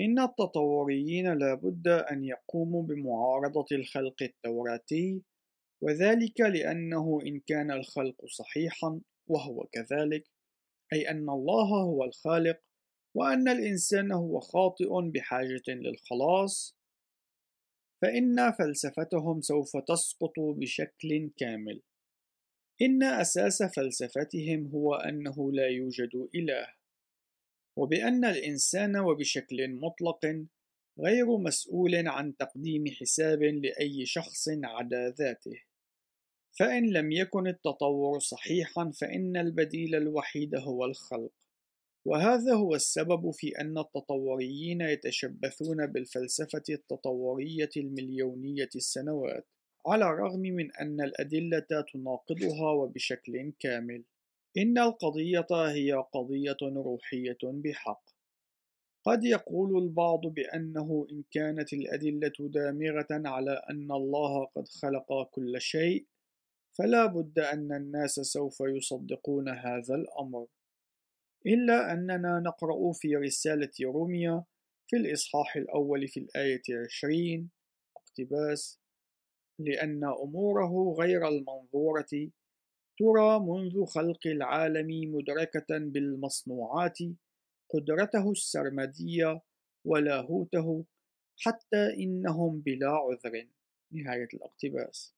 إن 0.00 0.18
التطوريين 0.18 1.32
لا 1.32 1.54
بد 1.54 1.88
أن 1.88 2.24
يقوموا 2.24 2.82
بمعارضة 2.82 3.66
الخلق 3.72 4.22
التوراتي 4.22 5.22
وذلك 5.82 6.40
لأنه 6.40 7.18
إن 7.26 7.40
كان 7.40 7.70
الخلق 7.70 8.26
صحيحا 8.26 9.00
وهو 9.26 9.66
كذلك 9.72 10.24
أي 10.92 11.10
أن 11.10 11.30
الله 11.30 11.82
هو 11.82 12.04
الخالق 12.04 12.60
وأن 13.14 13.48
الإنسان 13.48 14.12
هو 14.12 14.40
خاطئ 14.40 14.88
بحاجة 15.14 15.62
للخلاص 15.68 16.76
فإن 18.02 18.52
فلسفتهم 18.52 19.40
سوف 19.40 19.76
تسقط 19.76 20.32
بشكل 20.38 21.30
كامل. 21.36 21.82
إن 22.82 23.02
أساس 23.02 23.62
فلسفتهم 23.62 24.66
هو 24.66 24.94
أنه 24.94 25.52
لا 25.52 25.66
يوجد 25.66 26.28
إله. 26.34 26.79
وبأن 27.80 28.24
الإنسان 28.24 28.96
وبشكل 28.96 29.68
مطلق 29.68 30.46
غير 30.98 31.36
مسؤول 31.36 32.08
عن 32.08 32.36
تقديم 32.36 32.84
حساب 33.00 33.42
لأي 33.42 34.06
شخص 34.06 34.48
عدا 34.48 35.14
ذاته. 35.18 35.62
فإن 36.58 36.92
لم 36.92 37.12
يكن 37.12 37.46
التطور 37.46 38.18
صحيحا 38.18 38.90
فإن 38.90 39.36
البديل 39.36 39.94
الوحيد 39.94 40.54
هو 40.54 40.84
الخلق. 40.84 41.32
وهذا 42.04 42.54
هو 42.54 42.74
السبب 42.74 43.30
في 43.30 43.60
أن 43.60 43.78
التطوريين 43.78 44.80
يتشبثون 44.80 45.86
بالفلسفة 45.86 46.64
التطورية 46.70 47.70
المليونية 47.76 48.70
السنوات 48.76 49.46
على 49.86 50.04
الرغم 50.04 50.40
من 50.40 50.72
أن 50.72 51.00
الأدلة 51.00 51.84
تناقضها 51.92 52.70
وبشكل 52.70 53.52
كامل. 53.58 54.04
إن 54.56 54.78
القضية 54.78 55.46
هي 55.50 55.92
قضية 55.92 56.56
روحية 56.62 57.38
بحق. 57.42 58.02
قد 59.04 59.24
يقول 59.24 59.82
البعض 59.82 60.20
بأنه 60.26 61.06
إن 61.12 61.24
كانت 61.30 61.72
الأدلة 61.72 62.32
دامغة 62.38 63.06
على 63.10 63.62
أن 63.70 63.92
الله 63.92 64.44
قد 64.44 64.68
خلق 64.68 65.30
كل 65.30 65.60
شيء، 65.60 66.06
فلا 66.78 67.06
بد 67.06 67.38
أن 67.38 67.72
الناس 67.72 68.10
سوف 68.10 68.60
يصدقون 68.60 69.48
هذا 69.48 69.94
الأمر. 69.94 70.46
إلا 71.46 71.92
أننا 71.92 72.40
نقرأ 72.40 72.92
في 72.92 73.16
رسالة 73.16 73.70
روميا 73.82 74.44
في 74.88 74.96
الإصحاح 74.96 75.56
الأول 75.56 76.08
في 76.08 76.20
الآية 76.20 76.62
عشرين 76.84 77.50
اقتباس 77.96 78.80
لأن 79.58 80.04
أموره 80.04 80.94
غير 80.98 81.28
المنظورة 81.28 82.30
ترى 83.00 83.40
منذ 83.40 83.84
خلق 83.84 84.26
العالم 84.26 85.14
مدركة 85.14 85.78
بالمصنوعات 85.78 86.98
قدرته 87.70 88.30
السرمدية 88.30 89.40
ولاهوته 89.84 90.84
حتى 91.38 91.94
إنهم 91.98 92.60
بلا 92.60 92.90
عذر. 92.90 93.46
نهاية 93.92 94.28
الاقتباس. 94.34 95.14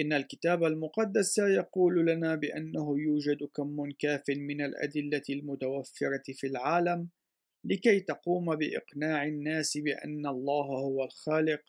إن 0.00 0.12
الكتاب 0.12 0.64
المقدس 0.64 1.38
يقول 1.38 2.06
لنا 2.06 2.34
بأنه 2.34 3.00
يوجد 3.00 3.44
كم 3.44 3.90
كاف 3.90 4.24
من 4.28 4.60
الأدلة 4.64 5.22
المتوفرة 5.30 6.22
في 6.32 6.46
العالم 6.46 7.08
لكي 7.64 8.00
تقوم 8.00 8.56
بإقناع 8.56 9.26
الناس 9.26 9.78
بأن 9.78 10.26
الله 10.26 10.64
هو 10.64 11.04
الخالق 11.04 11.62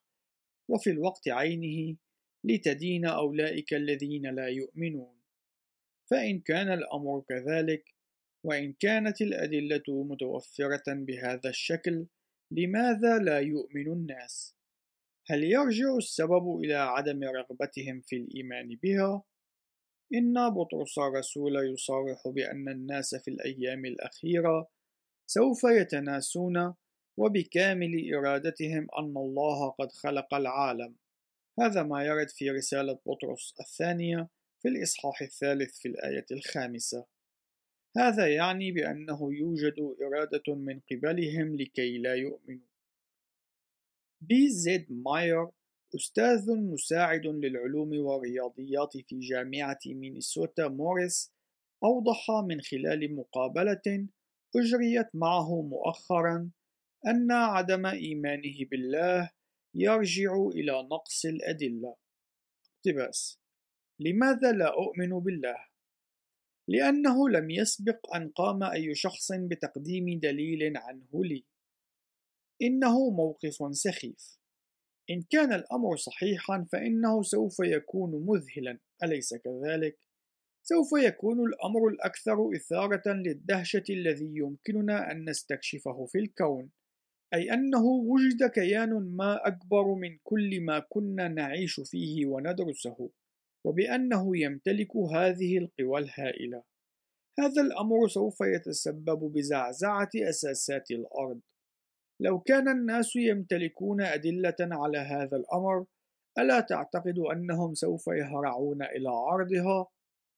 وفي 0.69 0.89
الوقت 0.89 1.27
عينه 1.29 1.97
لتدين 2.43 3.05
أولئك 3.05 3.73
الذين 3.73 4.35
لا 4.35 4.47
يؤمنون 4.47 5.19
فإن 6.11 6.39
كان 6.39 6.73
الأمر 6.73 7.21
كذلك 7.29 7.95
وإن 8.43 8.73
كانت 8.73 9.21
الأدلة 9.21 9.83
متوفرة 9.87 10.83
بهذا 10.87 11.49
الشكل 11.49 12.05
لماذا 12.51 13.17
لا 13.17 13.39
يؤمن 13.39 13.91
الناس؟ 13.91 14.55
هل 15.27 15.43
يرجع 15.43 15.97
السبب 15.97 16.59
إلى 16.63 16.73
عدم 16.73 17.23
رغبتهم 17.23 18.01
في 18.01 18.15
الإيمان 18.15 18.77
بها؟ 18.83 19.23
إن 20.13 20.49
بطرس 20.49 20.97
الرسول 20.97 21.73
يصرح 21.73 22.27
بأن 22.27 22.69
الناس 22.69 23.15
في 23.15 23.27
الأيام 23.31 23.85
الأخيرة 23.85 24.69
سوف 25.27 25.63
يتناسون 25.63 26.73
وبكامل 27.17 28.13
إرادتهم 28.13 28.87
أن 28.99 29.17
الله 29.17 29.69
قد 29.69 29.91
خلق 29.91 30.33
العالم 30.33 30.95
هذا 31.59 31.83
ما 31.83 32.03
يرد 32.03 32.29
في 32.29 32.49
رسالة 32.49 32.99
بطرس 33.05 33.53
الثانية 33.59 34.29
في 34.61 34.67
الإصحاح 34.67 35.21
الثالث 35.21 35.79
في 35.79 35.87
الآية 35.87 36.25
الخامسة. 36.31 37.05
هذا 37.97 38.27
يعني 38.35 38.71
بأنه 38.71 39.33
يوجد 39.33 39.75
إرادة 40.01 40.55
من 40.55 40.79
قبلهم 40.91 41.55
لكي 41.55 41.97
لا 41.97 42.15
يؤمنوا. 42.15 42.67
بي 44.21 44.49
زيد 44.49 44.87
ماير 44.89 45.47
أستاذ 45.95 46.55
مساعد 46.55 47.25
للعلوم 47.25 47.97
والرياضيات 47.97 48.97
في 48.97 49.19
جامعة 49.19 49.79
مينيسوتا 49.85 50.67
موريس 50.67 51.33
أوضح 51.83 52.27
من 52.49 52.61
خلال 52.61 53.15
مقابلة 53.15 54.07
أجريت 54.55 55.07
معه 55.13 55.61
مؤخرا 55.61 56.51
أن 57.07 57.31
عدم 57.31 57.85
إيمانه 57.85 58.65
بالله 58.71 59.31
يرجع 59.75 60.47
إلى 60.47 60.87
نقص 60.91 61.25
الأدلة. 61.25 61.95
اقتباس 62.75 63.39
لماذا 63.99 64.51
لا 64.51 64.73
أؤمن 64.73 65.19
بالله؟ 65.19 65.65
لأنه 66.67 67.29
لم 67.29 67.49
يسبق 67.49 68.15
أن 68.15 68.29
قام 68.29 68.63
أي 68.63 68.95
شخص 68.95 69.31
بتقديم 69.31 70.19
دليل 70.19 70.77
عنه 70.77 71.09
لي. 71.13 71.45
إنه 72.61 73.09
موقف 73.09 73.57
سخيف. 73.71 74.39
إن 75.09 75.21
كان 75.29 75.53
الأمر 75.53 75.95
صحيحا 75.95 76.67
فإنه 76.71 77.21
سوف 77.23 77.59
يكون 77.59 78.25
مذهلا. 78.25 78.79
أليس 79.03 79.33
كذلك؟ 79.33 79.99
سوف 80.63 80.89
يكون 81.03 81.39
الأمر 81.39 81.87
الأكثر 81.87 82.55
إثارة 82.55 83.13
للدهشة 83.13 83.83
الذي 83.89 84.31
يمكننا 84.35 85.11
أن 85.11 85.29
نستكشفه 85.29 86.05
في 86.05 86.19
الكون. 86.19 86.71
أي 87.33 87.53
أنه 87.53 87.85
وجد 87.85 88.49
كيان 88.53 88.89
ما 89.15 89.47
أكبر 89.47 89.93
من 89.93 90.17
كل 90.23 90.61
ما 90.61 90.79
كنا 90.79 91.27
نعيش 91.27 91.79
فيه 91.79 92.25
وندرسه 92.25 93.09
وبأنه 93.65 94.37
يمتلك 94.37 94.97
هذه 94.97 95.57
القوى 95.57 95.99
الهائلة. 96.01 96.63
هذا 97.39 97.61
الأمر 97.61 98.07
سوف 98.07 98.41
يتسبب 98.41 99.19
بزعزعة 99.33 100.09
أساسات 100.15 100.91
الأرض. 100.91 101.41
لو 102.21 102.39
كان 102.39 102.67
الناس 102.67 103.15
يمتلكون 103.15 104.01
أدلة 104.01 104.55
على 104.61 104.97
هذا 104.97 105.37
الأمر 105.37 105.85
ألا 106.39 106.59
تعتقد 106.59 107.19
أنهم 107.19 107.73
سوف 107.73 108.07
يهرعون 108.07 108.83
إلى 108.83 109.09
عرضها؟ 109.09 109.87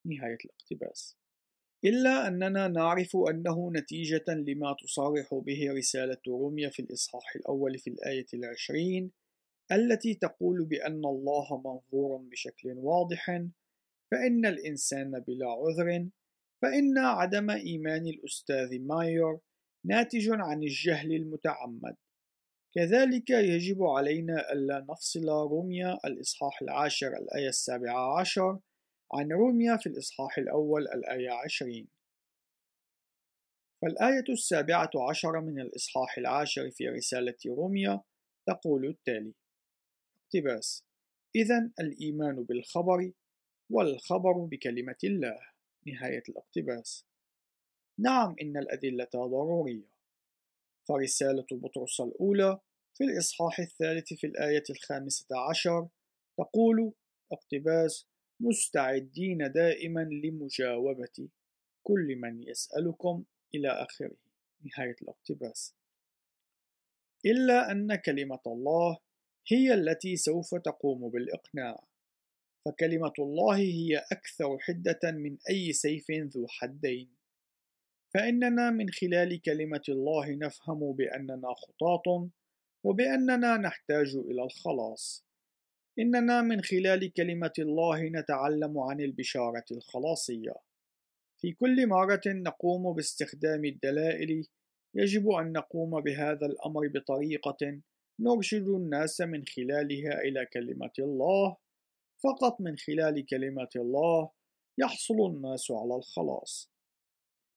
نهاية 0.07 0.37
الاقتباس. 0.45 1.20
إلا 1.85 2.27
أننا 2.27 2.67
نعرف 2.67 3.17
أنه 3.29 3.71
نتيجة 3.71 4.25
لما 4.27 4.75
تصرح 4.83 5.33
به 5.33 5.73
رسالة 5.73 6.17
روميا 6.27 6.69
في 6.69 6.81
الإصحاح 6.81 7.35
الأول 7.35 7.77
في 7.79 7.89
الآية 7.89 8.25
العشرين 8.33 9.11
التي 9.71 10.13
تقول 10.13 10.65
بأن 10.65 11.05
الله 11.05 11.61
منظور 11.65 12.17
بشكل 12.17 12.73
واضح 12.77 13.25
فإن 14.11 14.45
الإنسان 14.45 15.11
بلا 15.11 15.47
عذر 15.49 16.09
فإن 16.61 16.97
عدم 16.97 17.49
إيمان 17.49 18.07
الأستاذ 18.07 18.79
ماير 18.79 19.37
ناتج 19.85 20.29
عن 20.29 20.63
الجهل 20.63 21.15
المتعمد. 21.15 21.95
كذلك 22.75 23.29
يجب 23.29 23.83
علينا 23.83 24.51
ألا 24.53 24.85
نفصل 24.89 25.29
روميا 25.29 25.97
الإصحاح 26.05 26.61
العاشر 26.61 27.07
الآية 27.07 27.49
السابعة 27.49 28.19
عشر 28.19 28.59
عن 29.13 29.31
روميا 29.31 29.77
في 29.77 29.87
الإصحاح 29.87 30.37
الأول 30.37 30.81
الآية 30.81 31.31
عشرين. 31.31 31.87
فالآية 33.81 34.23
السابعة 34.29 34.91
عشر 35.09 35.41
من 35.41 35.59
الإصحاح 35.59 36.17
العاشر 36.17 36.71
في 36.71 36.87
رسالة 36.87 37.37
روميا 37.47 38.01
تقول 38.47 38.85
التالي 38.85 39.33
اقتباس 40.23 40.85
إذا 41.35 41.71
الإيمان 41.79 42.43
بالخبر 42.43 43.11
والخبر 43.69 44.33
بكلمة 44.33 44.97
الله. 45.03 45.39
نهاية 45.87 46.23
الاقتباس. 46.29 47.05
نعم 47.99 48.35
إن 48.41 48.57
الأدلة 48.57 49.09
ضرورية. 49.15 49.91
فرسالة 50.87 51.45
بطرس 51.51 52.01
الأولى 52.01 52.59
في 52.93 53.03
الإصحاح 53.03 53.59
الثالث 53.59 54.13
في 54.13 54.27
الآية 54.27 54.63
الخامسة 54.69 55.49
عشر 55.49 55.87
تقول 56.37 56.93
اقتباس 57.31 58.07
مستعدين 58.41 59.51
دائما 59.51 59.99
لمجاوبة 59.99 61.29
كل 61.83 62.15
من 62.15 62.43
يسألكم 62.43 63.23
إلى 63.55 63.67
آخره. 63.69 64.17
نهاية 64.65 64.95
الاقتباس. 65.01 65.75
إلا 67.25 67.71
أن 67.71 67.95
كلمة 67.95 68.41
الله 68.47 68.97
هي 69.47 69.73
التي 69.73 70.15
سوف 70.15 70.55
تقوم 70.55 71.09
بالإقناع 71.09 71.83
فكلمة 72.65 73.13
الله 73.19 73.57
هي 73.57 73.97
أكثر 74.11 74.59
حدة 74.59 74.99
من 75.03 75.37
أي 75.49 75.73
سيف 75.73 76.11
ذو 76.11 76.47
حدين. 76.47 77.09
فإننا 78.13 78.69
من 78.69 78.89
خلال 78.89 79.41
كلمة 79.41 79.81
الله 79.89 80.35
نفهم 80.35 80.93
بأننا 80.93 81.53
خطاة 81.53 82.29
وبأننا 82.83 83.57
نحتاج 83.57 84.15
إلى 84.15 84.43
الخلاص. 84.43 85.30
إننا 85.99 86.41
من 86.41 86.61
خلال 86.61 87.13
كلمة 87.13 87.53
الله 87.59 88.03
نتعلم 88.03 88.79
عن 88.79 89.01
البشارة 89.01 89.65
الخلاصية. 89.71 90.53
في 91.41 91.51
كل 91.51 91.87
مرة 91.87 92.21
نقوم 92.27 92.95
باستخدام 92.95 93.65
الدلائل 93.65 94.47
يجب 94.95 95.29
أن 95.29 95.51
نقوم 95.51 96.01
بهذا 96.01 96.45
الأمر 96.45 96.87
بطريقة 96.87 97.81
نرشد 98.19 98.67
الناس 98.67 99.21
من 99.21 99.45
خلالها 99.45 100.21
إلى 100.21 100.45
كلمة 100.45 100.91
الله. 100.99 101.57
فقط 102.23 102.61
من 102.61 102.77
خلال 102.77 103.25
كلمة 103.25 103.69
الله 103.75 104.29
يحصل 104.77 105.25
الناس 105.25 105.71
على 105.71 105.95
الخلاص. 105.95 106.71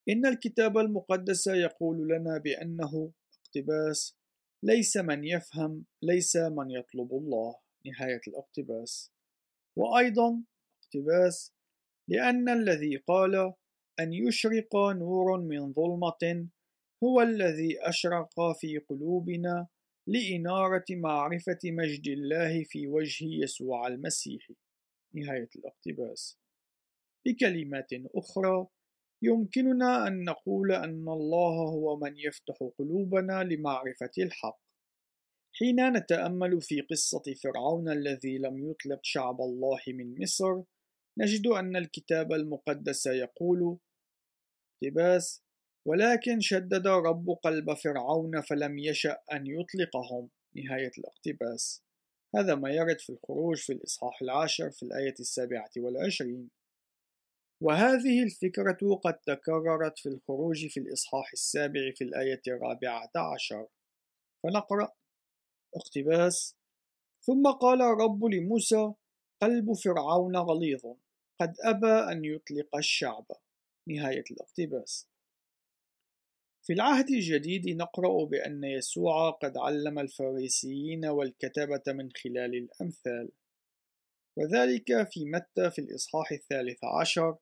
إن 0.09 0.27
الكتاب 0.27 0.79
المقدس 0.79 1.47
يقول 1.47 2.09
لنا 2.09 2.39
بأنه 2.39 3.13
اقتباس 3.45 4.17
ليس 4.63 4.97
من 4.97 5.25
يفهم 5.25 5.85
ليس 6.03 6.37
من 6.37 6.71
يطلب 6.71 7.13
الله. 7.13 7.64
نهاية 7.87 8.21
الاقتباس. 8.29 9.13
وأيضا 9.79 10.45
اقتباس 10.83 11.53
لأن 12.09 12.49
الذي 12.49 12.97
قال 12.97 13.53
أن 14.01 14.13
يشرق 14.13 14.77
نور 14.77 15.41
من 15.41 15.73
ظلمة 15.73 16.49
هو 17.05 17.23
الذي 17.23 17.89
أشرق 17.89 18.53
في 18.61 18.79
قلوبنا 18.79 19.67
لإنارة 20.09 20.85
معرفة 20.91 21.59
مجد 21.65 22.09
الله 22.09 22.65
في 22.65 22.89
وجه 22.89 23.27
يسوع 23.43 23.87
المسيح. 23.87 24.51
نهاية 25.15 25.49
الاقتباس. 25.57 26.39
بكلمات 27.27 27.89
أخرى 27.93 28.67
يمكننا 29.23 30.07
أن 30.07 30.25
نقول 30.25 30.73
أن 30.73 31.09
الله 31.09 31.69
هو 31.69 31.97
من 31.97 32.19
يفتح 32.19 32.57
قلوبنا 32.79 33.45
لمعرفة 33.45 34.11
الحق. 34.19 34.64
حين 35.57 35.93
نتأمل 35.93 36.61
في 36.61 36.81
قصة 36.81 37.23
فرعون 37.43 37.89
الذي 37.89 38.39
لم 38.39 38.71
يطلق 38.71 39.01
شعب 39.03 39.41
الله 39.41 39.81
من 39.89 40.23
مصر 40.23 40.63
نجد 41.19 41.47
أن 41.47 41.77
الكتاب 41.77 42.33
المقدس 42.33 43.07
يقول 43.07 43.79
اقتباس. 44.83 45.43
ولكن 45.87 46.41
شدد 46.41 46.87
رب 46.87 47.31
قلب 47.31 47.75
فرعون 47.75 48.41
فلم 48.41 48.79
يشأ 48.79 49.19
أن 49.33 49.47
يطلقهم. 49.47 50.31
نهاية 50.57 50.91
الاقتباس. 50.99 51.83
هذا 52.37 52.55
ما 52.55 52.71
يرد 52.71 53.01
في 53.01 53.11
الخروج 53.11 53.57
في 53.57 53.73
الإصحاح 53.73 54.23
العاشر 54.23 54.71
في 54.71 54.83
الآية 54.83 55.15
السابعة 55.21 55.71
والعشرين. 55.77 56.51
وهذه 57.61 58.23
الفكرة 58.23 58.95
قد 59.05 59.15
تكررت 59.15 59.99
في 59.99 60.09
الخروج 60.09 60.67
في 60.67 60.81
الإصحاح 60.81 61.33
السابع 61.33 61.93
في 61.97 62.05
الآية 62.05 62.43
الرابعة 62.49 63.11
عشر. 63.35 63.67
فنقرأ. 64.43 65.04
اقتباس 65.77 66.57
ثم 67.21 67.51
قال 67.51 67.83
الرب 67.83 68.25
لموسى 68.25 68.93
قلب 69.43 69.73
فرعون 69.73 70.37
غليظ 70.37 70.83
قد 71.41 71.55
أبى 71.61 72.13
أن 72.13 72.25
يطلق 72.25 72.77
الشعب. 72.77 73.27
نهاية 73.89 74.25
الاقتباس 74.31 75.09
في 76.67 76.73
العهد 76.73 77.11
الجديد 77.11 77.69
نقرأ 77.69 78.25
بأن 78.25 78.65
يسوع 78.65 79.31
قد 79.31 79.57
علم 79.57 79.99
الفريسيين 79.99 81.07
والكتبة 81.07 81.83
من 81.87 82.09
خلال 82.13 82.55
الأمثال. 82.55 83.33
وذلك 84.39 85.09
في 85.11 85.25
متى؟ 85.25 85.71
في 85.71 85.79
الإصحاح 85.79 86.33
الثالث 86.33 86.85
عشر 87.01 87.37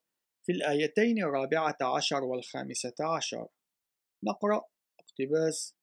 في 0.47 0.53
الآيتين 0.53 1.23
الرابعة 1.23 1.77
عشر 1.83 2.25
والخامسة 2.25 2.95
عشر. 3.01 3.49
نقرأ 4.25 4.65
اقتباس 5.01 5.75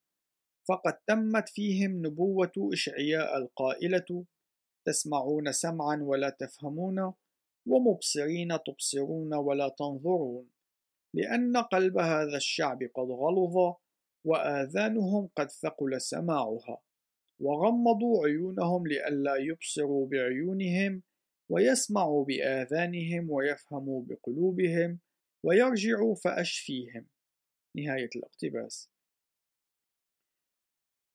فقد 0.70 0.94
تمت 1.08 1.50
فيهم 1.50 2.06
نبوة 2.06 2.52
إشعياء 2.58 3.38
القائلة 3.38 4.26
تسمعون 4.88 5.52
سمعا 5.52 6.00
ولا 6.02 6.30
تفهمون 6.30 7.14
ومبصرين 7.68 8.60
تبصرون 8.66 9.34
ولا 9.34 9.70
تنظرون 9.70 10.50
لأن 11.14 11.58
قلب 11.58 11.98
هذا 11.98 12.38
الشعب 12.38 12.84
قد 12.96 13.08
غلظ 13.08 13.76
وآذانهم 14.26 15.30
قد 15.36 15.52
ثقل 15.52 16.02
سماعها 16.02 16.82
وغمضوا 17.40 18.28
عيونهم 18.28 18.88
لئلا 18.88 19.36
يبصروا 19.36 20.08
بعيونهم 20.08 21.04
ويسمعوا 21.50 22.26
بآذانهم 22.26 23.32
ويفهموا 23.32 24.04
بقلوبهم 24.04 25.00
ويرجعوا 25.44 26.16
فأشفيهم. 26.16 27.06
نهاية 27.78 28.10
الاقتباس. 28.16 28.90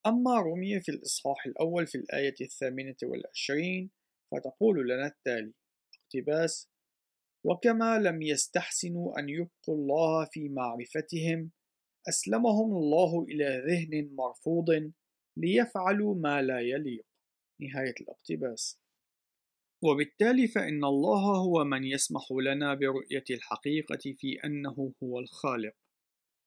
أما 0.07 0.41
رمي 0.41 0.81
في 0.81 0.89
الإصحاح 0.89 1.47
الأول 1.47 1.87
في 1.87 1.95
الآية 1.95 2.35
الثامنة 2.41 2.97
والعشرين 3.03 3.91
فتقول 4.33 4.89
لنا 4.89 5.07
التالي 5.07 5.53
اقتباس 5.95 6.69
وكما 7.47 7.99
لم 7.99 8.23
يستحسنوا 8.23 9.19
أن 9.19 9.29
يبقوا 9.29 9.75
الله 9.75 10.25
في 10.25 10.49
معرفتهم 10.49 11.51
أسلمهم 12.09 12.77
الله 12.77 13.23
إلى 13.23 13.65
ذهن 13.69 14.15
مرفوض 14.15 14.93
ليفعلوا 15.37 16.15
ما 16.15 16.43
لا 16.43 16.61
يليق. 16.61 17.07
نهاية 17.61 17.95
الاقتباس. 18.01 18.81
وبالتالي 19.85 20.49
فإن 20.49 20.85
الله 20.85 21.37
هو 21.37 21.65
من 21.65 21.85
يسمح 21.85 22.23
لنا 22.41 22.75
برؤية 22.75 23.25
الحقيقة 23.31 24.15
في 24.19 24.39
أنه 24.45 24.93
هو 25.03 25.19
الخالق. 25.19 25.75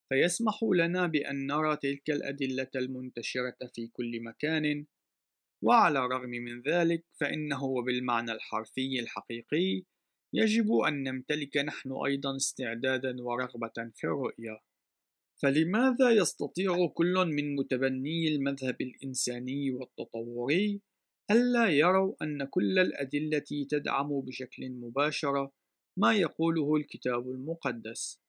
فيسمح 0.10 0.60
لنا 0.74 1.08
بأن 1.08 1.48
نرى 1.48 1.76
تلك 1.76 2.10
الأدلة 2.10 2.70
المنتشرة 2.76 3.58
في 3.76 3.88
كل 3.88 4.24
مكان 4.24 4.86
وعلى 5.64 6.00
الرغم 6.00 6.30
من 6.30 6.62
ذلك 6.62 7.06
فإنه 7.20 7.64
وبالمعنى 7.64 8.32
الحرفي 8.32 9.00
الحقيقي 9.00 9.84
يجب 10.34 10.74
أن 10.74 11.04
نمتلك 11.04 11.58
نحن 11.58 11.92
أيضا 12.06 12.36
استعدادا 12.36 13.22
ورغبة 13.22 13.92
في 13.96 14.04
الرؤية. 14.04 14.62
فلماذا 15.42 16.10
يستطيع 16.10 16.88
كل 16.88 17.14
من 17.14 17.56
متبني 17.56 18.28
المذهب 18.28 18.82
الإنساني 18.82 19.72
والتطوري 19.72 20.82
ألا 21.32 21.70
يروا 21.70 22.16
أن 22.22 22.44
كل 22.44 22.80
الأدلة 22.80 23.66
تدعم 23.70 24.22
بشكل 24.22 24.70
مباشر 24.70 25.50
ما 26.00 26.14
يقوله 26.14 26.76
الكتاب 26.76 27.32
المقدس؟ 27.32 28.22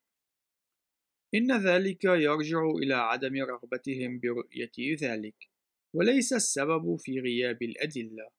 إن 1.34 1.66
ذلك 1.66 2.04
يرجع 2.04 2.70
إلى 2.82 2.94
عدم 2.94 3.34
رغبتهم 3.36 4.20
برؤية 4.20 4.96
ذلك 5.02 5.50
وليس 5.94 6.32
السبب 6.32 6.96
في 6.96 7.20
غياب 7.20 7.62
الأدلة. 7.62 8.30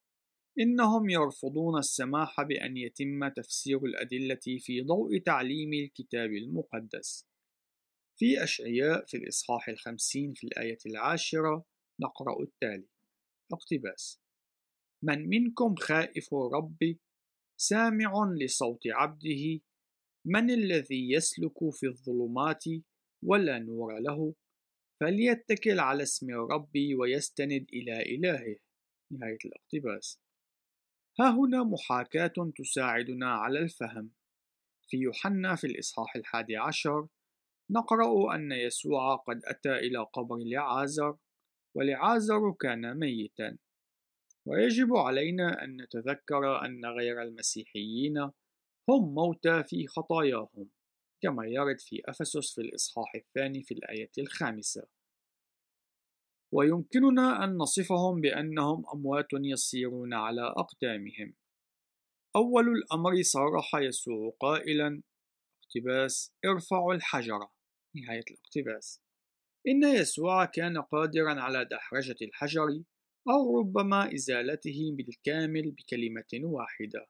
إنهم 0.59 1.09
يرفضون 1.09 1.79
السماح 1.79 2.41
بأن 2.41 2.77
يتم 2.77 3.27
تفسير 3.27 3.85
الأدلة 3.85 4.57
في 4.59 4.81
ضوء 4.81 5.17
تعليم 5.17 5.73
الكتاب 5.73 6.33
المقدس. 6.33 7.27
في 8.19 8.43
أشعياء 8.43 9.05
في 9.05 9.17
الإصحاح 9.17 9.69
الخمسين 9.69 10.33
في 10.33 10.47
الآية 10.47 10.77
العاشرة 10.85 11.65
نقرأ 12.01 12.41
التالي. 12.43 12.87
اقتباس 13.53 14.21
من 15.03 15.29
منكم 15.29 15.75
خائف 15.75 16.33
ربي 16.33 16.99
سامع 17.59 18.11
لصوت 18.39 18.87
عبده 18.87 19.59
من 20.25 20.51
الذي 20.51 21.11
يسلك 21.11 21.69
في 21.71 21.87
الظلمات 21.87 22.63
ولا 23.23 23.59
نور 23.59 23.99
له؟ 23.99 24.35
فليتكل 24.99 25.79
على 25.79 26.03
اسم 26.03 26.27
ربي 26.31 26.95
ويستند 26.95 27.65
إلى 27.73 28.01
إلهه. 28.01 28.55
نهاية 29.11 29.37
الاقتباس. 29.45 30.19
ها 31.19 31.29
هنا 31.29 31.63
محاكاة 31.63 32.51
تساعدنا 32.57 33.31
على 33.31 33.59
الفهم. 33.59 34.11
في 34.87 34.97
يوحنا 34.97 35.55
في 35.55 35.67
الإصحاح 35.67 36.15
الحادي 36.15 36.57
عشر 36.57 37.07
نقرأ 37.71 38.35
أن 38.35 38.51
يسوع 38.51 39.15
قد 39.15 39.41
أتى 39.45 39.75
إلى 39.75 39.99
قبر 40.13 40.37
لعازر 40.37 41.17
ولعازر 41.75 42.51
كان 42.59 42.99
ميتا. 42.99 43.57
ويجب 44.45 44.95
علينا 44.95 45.63
أن 45.63 45.81
نتذكر 45.81 46.65
أن 46.65 46.85
غير 46.85 47.21
المسيحيين 47.21 48.31
هم 48.89 49.13
موتى 49.13 49.63
في 49.63 49.87
خطاياهم 49.87 50.69
كما 51.21 51.45
يرد 51.47 51.79
في 51.79 52.01
أفسس 52.05 52.55
في 52.55 52.61
الإصحاح 52.61 53.15
الثاني 53.15 53.63
في 53.63 53.73
الآية 53.73 54.11
الخامسة. 54.17 54.87
ويمكننا 56.53 57.43
أن 57.43 57.57
نصفهم 57.57 58.21
بأنهم 58.21 58.83
أموات 58.93 59.27
يسيرون 59.33 60.13
على 60.13 60.41
أقدامهم. 60.41 61.35
أول 62.35 62.67
الأمر 62.67 63.21
صرح 63.21 63.75
يسوع 63.75 64.35
قائلا 64.39 65.01
اقتباس 65.63 66.33
ارفعوا 66.45 66.93
الحجرة. 66.93 67.51
نهاية 67.95 68.23
الاقتباس. 68.31 69.01
إن 69.67 69.83
يسوع 69.83 70.45
كان 70.45 70.81
قادرا 70.81 71.41
على 71.41 71.65
دحرجة 71.65 72.15
الحجر 72.21 72.83
أو 73.29 73.59
ربما 73.59 74.13
إزالته 74.13 74.95
بالكامل 74.97 75.71
بكلمة 75.71 76.25
واحدة. 76.33 77.07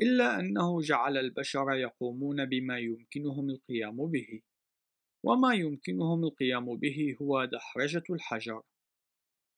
إلا 0.00 0.40
أنه 0.40 0.80
جعل 0.80 1.16
البشر 1.16 1.72
يقومون 1.72 2.44
بما 2.44 2.78
يمكنهم 2.78 3.50
القيام 3.50 3.96
به. 3.96 4.42
وما 5.24 5.54
يمكنهم 5.54 6.24
القيام 6.24 6.76
به 6.76 7.16
هو 7.22 7.44
دحرجة 7.44 8.04
الحجر. 8.10 8.62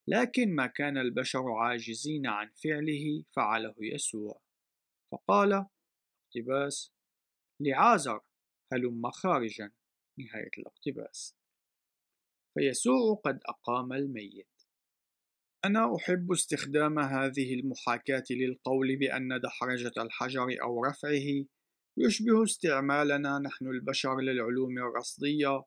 لكن 0.09 0.55
ما 0.55 0.67
كان 0.67 0.99
البشر 0.99 1.53
عاجزين 1.53 2.27
عن 2.27 2.51
فعله 2.65 3.25
فعله 3.37 3.75
يسوع. 3.81 4.41
فقال 5.13 5.67
اقتباس 6.27 6.93
لعازر 7.61 8.21
هلم 8.73 9.11
خارجا. 9.11 9.73
نهاية 10.19 10.51
الاقتباس. 10.59 11.37
فيسوع 12.55 13.21
قد 13.25 13.41
أقام 13.47 13.93
الميت. 13.93 14.58
أنا 15.69 15.97
أحب 15.97 16.33
استخدام 16.33 16.99
هذه 16.99 17.55
المحاكاة 17.55 18.25
للقول 18.31 18.97
بأن 18.97 19.41
دحرجة 19.41 19.93
الحجر 19.99 20.47
أو 20.63 20.85
رفعه 20.85 21.45
يشبه 21.99 22.43
استعمالنا 22.43 23.39
نحن 23.39 23.67
البشر 23.67 24.21
للعلوم 24.21 24.79
الرصدية 24.79 25.65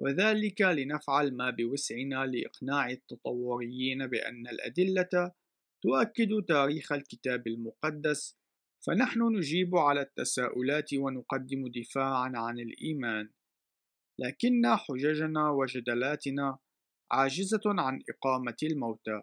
وذلك 0.00 0.60
لنفعل 0.60 1.36
ما 1.36 1.50
بوسعنا 1.50 2.26
لإقناع 2.26 2.90
التطوريين 2.90 4.06
بأن 4.06 4.46
الأدلة 4.46 5.32
تؤكد 5.82 6.44
تاريخ 6.48 6.92
الكتاب 6.92 7.46
المقدس 7.46 8.38
فنحن 8.86 9.36
نجيب 9.36 9.76
على 9.76 10.00
التساؤلات 10.00 10.94
ونقدم 10.94 11.68
دفاعا 11.68 12.32
عن 12.34 12.58
الإيمان. 12.58 13.30
لكن 14.20 14.62
حججنا 14.66 15.50
وجدلاتنا 15.50 16.58
عاجزة 17.12 17.60
عن 17.66 18.00
إقامة 18.10 18.56
الموتى. 18.62 19.22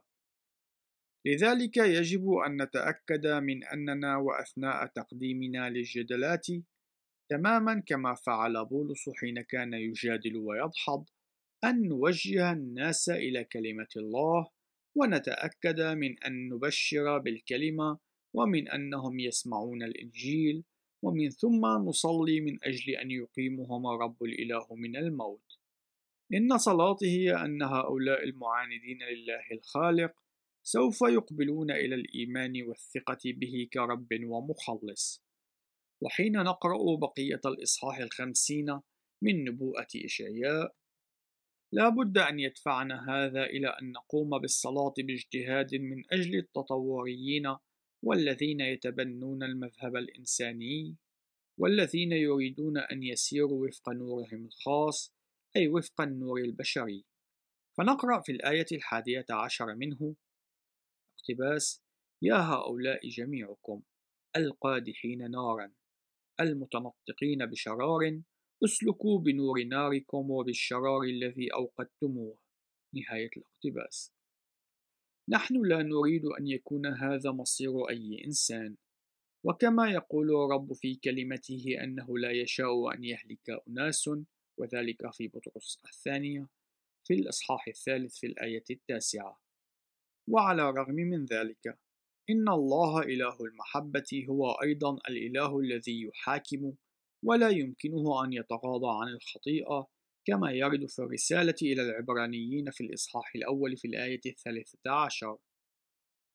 لذلك 1.28 1.78
يجب 1.78 2.34
أن 2.34 2.62
نتأكد 2.62 3.28
من 3.28 3.63
أننا 3.63 4.18
وأثناء 4.18 4.86
تقديمنا 4.86 5.70
للجدلات 5.70 6.48
تماما 7.30 7.84
كما 7.88 8.13
فعل 8.16 8.66
بولس 8.66 9.10
حين 9.10 9.42
كان 9.42 9.74
يجادل 9.74 10.38
ويدحض 10.38 11.06
أن 11.63 11.88
نوجه 11.88 12.52
الناس 12.52 13.10
إلى 13.10 13.44
كلمة 13.44 13.88
الله 13.98 14.48
ونتأكد 14.96 15.82
من 15.82 16.24
أن 16.24 16.50
نبشر 16.50 17.18
بالكلمة 17.18 18.00
ومن 18.34 18.70
أنهم 18.70 19.20
يسمعون 19.20 19.84
الإنجيل 19.84 20.63
ومن 21.04 21.30
ثم 21.30 21.66
نصلي 21.66 22.42
من 22.42 22.58
أجل 22.63 22.94
أن 22.94 23.12
يقيمهم 23.12 23.88
رب 23.88 24.24
الإله 24.24 24.68
من 24.76 24.96
الموت. 24.96 25.58
إن 26.34 26.58
صلاتي 26.58 27.06
هي 27.06 27.36
أن 27.36 27.62
هؤلاء 27.62 28.24
المعاندين 28.24 29.00
لله 29.04 29.44
الخالق 29.52 30.27
سوف 30.69 31.01
يقبلون 31.01 31.71
إلى 31.71 31.95
الإيمان 31.95 32.63
والثقة 32.63 33.19
به 33.25 33.67
كرب 33.73 34.08
ومخلص. 34.23 35.23
وحين 36.01 36.32
نقرأ 36.32 36.95
بقية 36.95 37.41
الإصحاح 37.45 37.97
الخمسين 37.97 38.80
من 39.21 39.43
نبوءة 39.43 39.88
إشعياء 40.06 40.75
لا 41.71 41.89
بد 41.89 42.17
أن 42.17 42.39
يدفعنا 42.39 43.06
هذا 43.10 43.43
إلى 43.43 43.67
أن 43.67 43.91
نقوم 43.91 44.39
بالصلاة 44.39 44.93
باجتهاد 44.97 45.75
من 45.75 46.03
أجل 46.12 46.36
التطوريين 46.36 47.56
والذين 48.03 48.62
يتبنون 48.62 49.43
المذهب 49.43 49.95
الإنساني 49.95 50.95
والذين 51.60 52.12
يريدون 52.12 52.77
أن 52.77 53.03
يسيروا 53.03 53.67
وفق 53.67 53.89
نورهم 53.89 54.45
الخاص 54.45 55.13
أي 55.56 55.67
وفق 55.67 56.01
النور 56.01 56.39
البشري. 56.39 57.06
فنقرأ 57.77 58.21
في 58.21 58.32
الآية 58.32 58.67
الحادية 58.71 59.25
عشر 59.30 59.75
منه 59.75 60.15
اقتباس 61.30 61.82
يا 62.22 62.36
هؤلاء 62.36 63.08
جميعكم 63.08 63.82
القادحين 64.36 65.32
نارا 65.32 65.72
المتنطقين 66.40 67.46
بشرار 67.46 68.22
اسلكوا 68.63 69.20
بنور 69.20 69.63
ناركم 69.63 70.32
وبالشرار 70.32 71.04
الذي 71.04 71.54
أوقدتموه. 71.54 72.38
نهاية 72.96 73.30
الاقتباس. 73.38 74.13
نحن 75.30 75.66
لا 75.66 75.84
نريد 75.84 76.26
أن 76.26 76.48
يكون 76.48 76.86
هذا 76.86 77.32
مصير 77.32 77.90
أي 77.90 78.26
إنسان 78.26 78.76
وكما 79.44 79.92
يقول 79.92 80.30
الرب 80.30 80.74
في 80.74 80.96
كلمته 80.96 81.84
أنه 81.84 82.18
لا 82.18 82.32
يشاء 82.32 82.94
أن 82.94 83.04
يهلك 83.04 83.50
أناس 83.68 84.10
وذلك 84.58 85.13
في 85.13 85.28
بطرس 85.28 85.82
الثانية 85.86 86.48
في 87.08 87.13
الإصحاح 87.13 87.68
الثالث 87.68 88.18
في 88.18 88.28
الآية 88.28 88.63
التاسعة. 88.70 89.47
وعلى 90.28 90.70
الرغم 90.70 90.96
من 90.96 91.26
ذلك 91.26 91.78
إن 92.30 92.50
الله 92.50 93.02
إله 93.02 93.38
المحبة 93.42 94.26
هو 94.30 94.52
أيضا 94.52 94.98
الإله 95.10 95.60
الذي 95.60 96.02
يحاكم 96.02 96.74
ولا 97.24 97.50
يمكنه 97.50 98.24
أن 98.26 98.34
يتغاضى 98.34 98.88
عن 99.02 99.08
الخطيئة 99.08 99.88
كما 100.26 100.52
يرد 100.52 100.86
في 100.86 101.00
الرسالة 101.00 101.56
إلى 101.62 101.82
العبرانيين 101.82 102.72
في 102.72 102.84
الإصحاح 102.84 103.32
الأول 103.36 103.78
في 103.78 103.88
الآية 103.88 104.22
الثالثة 104.26 104.92
عشر. 104.92 105.38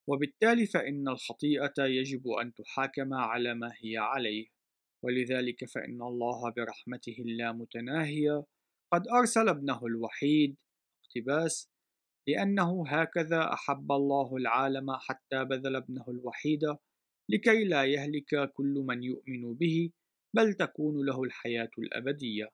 وبالتالي 0.08 0.66
فإن 0.66 1.08
الخطيئة 1.08 1.74
يجب 1.78 2.28
أن 2.28 2.54
تحاكم 2.54 3.14
على 3.14 3.54
ما 3.54 3.72
هي 3.80 3.96
عليه 3.96 4.46
ولذلك 5.04 5.64
فإن 5.64 6.02
الله 6.02 6.50
برحمته 6.50 7.16
اللامتناهية 7.18 8.44
قد 8.92 9.08
أرسل 9.08 9.48
ابنه 9.48 9.86
الوحيد 9.86 10.56
اقتباس 11.04 11.71
لأنه 12.28 12.84
هكذا 12.88 13.52
أحب 13.52 13.92
الله 13.92 14.36
العالم 14.36 14.96
حتى 14.96 15.44
بذل 15.44 15.76
ابنه 15.76 16.04
الوحيد 16.08 16.76
لكي 17.28 17.64
لا 17.64 17.84
يهلك 17.84 18.52
كل 18.52 18.84
من 18.86 19.02
يؤمن 19.02 19.54
به 19.54 19.90
بل 20.36 20.54
تكون 20.54 21.06
له 21.06 21.22
الحياة 21.22 21.70
الأبدية. 21.78 22.48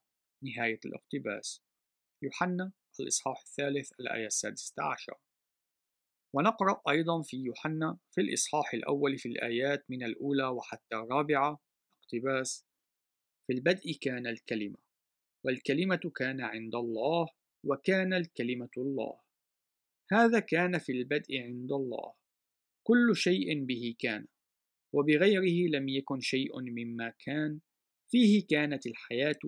نهاية 0.44 0.80
الاقتباس. 0.84 1.62
يوحنا 2.22 2.72
الإصحاح 3.00 3.40
الثالث 3.40 3.92
الآية 4.00 4.26
السادسة 4.26 4.82
عشر 4.82 5.14
ونقرأ 6.34 6.82
أيضا 6.88 7.22
في 7.22 7.36
يوحنا 7.36 7.98
في 8.10 8.20
الإصحاح 8.20 8.74
الأول 8.74 9.18
في 9.18 9.28
الآيات 9.28 9.84
من 9.88 10.02
الأولى 10.02 10.46
وحتى 10.46 10.96
الرابعة. 10.96 11.60
اقتباس. 12.02 12.66
في 13.46 13.52
البدء 13.52 13.92
كان 14.00 14.26
الكلمة 14.26 14.78
والكلمة 15.44 16.12
كان 16.16 16.40
عند 16.40 16.74
الله 16.74 17.28
وكان 17.64 18.14
الكلمة 18.14 18.70
الله. 18.76 19.27
هذا 20.12 20.40
كان 20.40 20.78
في 20.78 20.92
البدء 20.92 21.38
عند 21.38 21.72
الله. 21.72 22.12
كل 22.86 23.16
شيء 23.16 23.64
به 23.64 23.94
كان 23.98 24.26
وبغيره 24.94 25.78
لم 25.78 25.88
يكن 25.88 26.20
شيء 26.20 26.60
مما 26.60 27.12
كان. 27.24 27.60
فيه 28.10 28.46
كانت 28.46 28.86
الحياة 28.86 29.38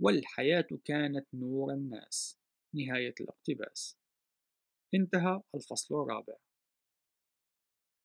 والحياة 0.00 0.66
كانت 0.84 1.26
نور 1.34 1.72
الناس. 1.72 2.38
نهاية 2.74 3.14
الاقتباس. 3.20 3.98
انتهى 4.94 5.40
الفصل 5.54 5.94
الرابع. 5.94 6.34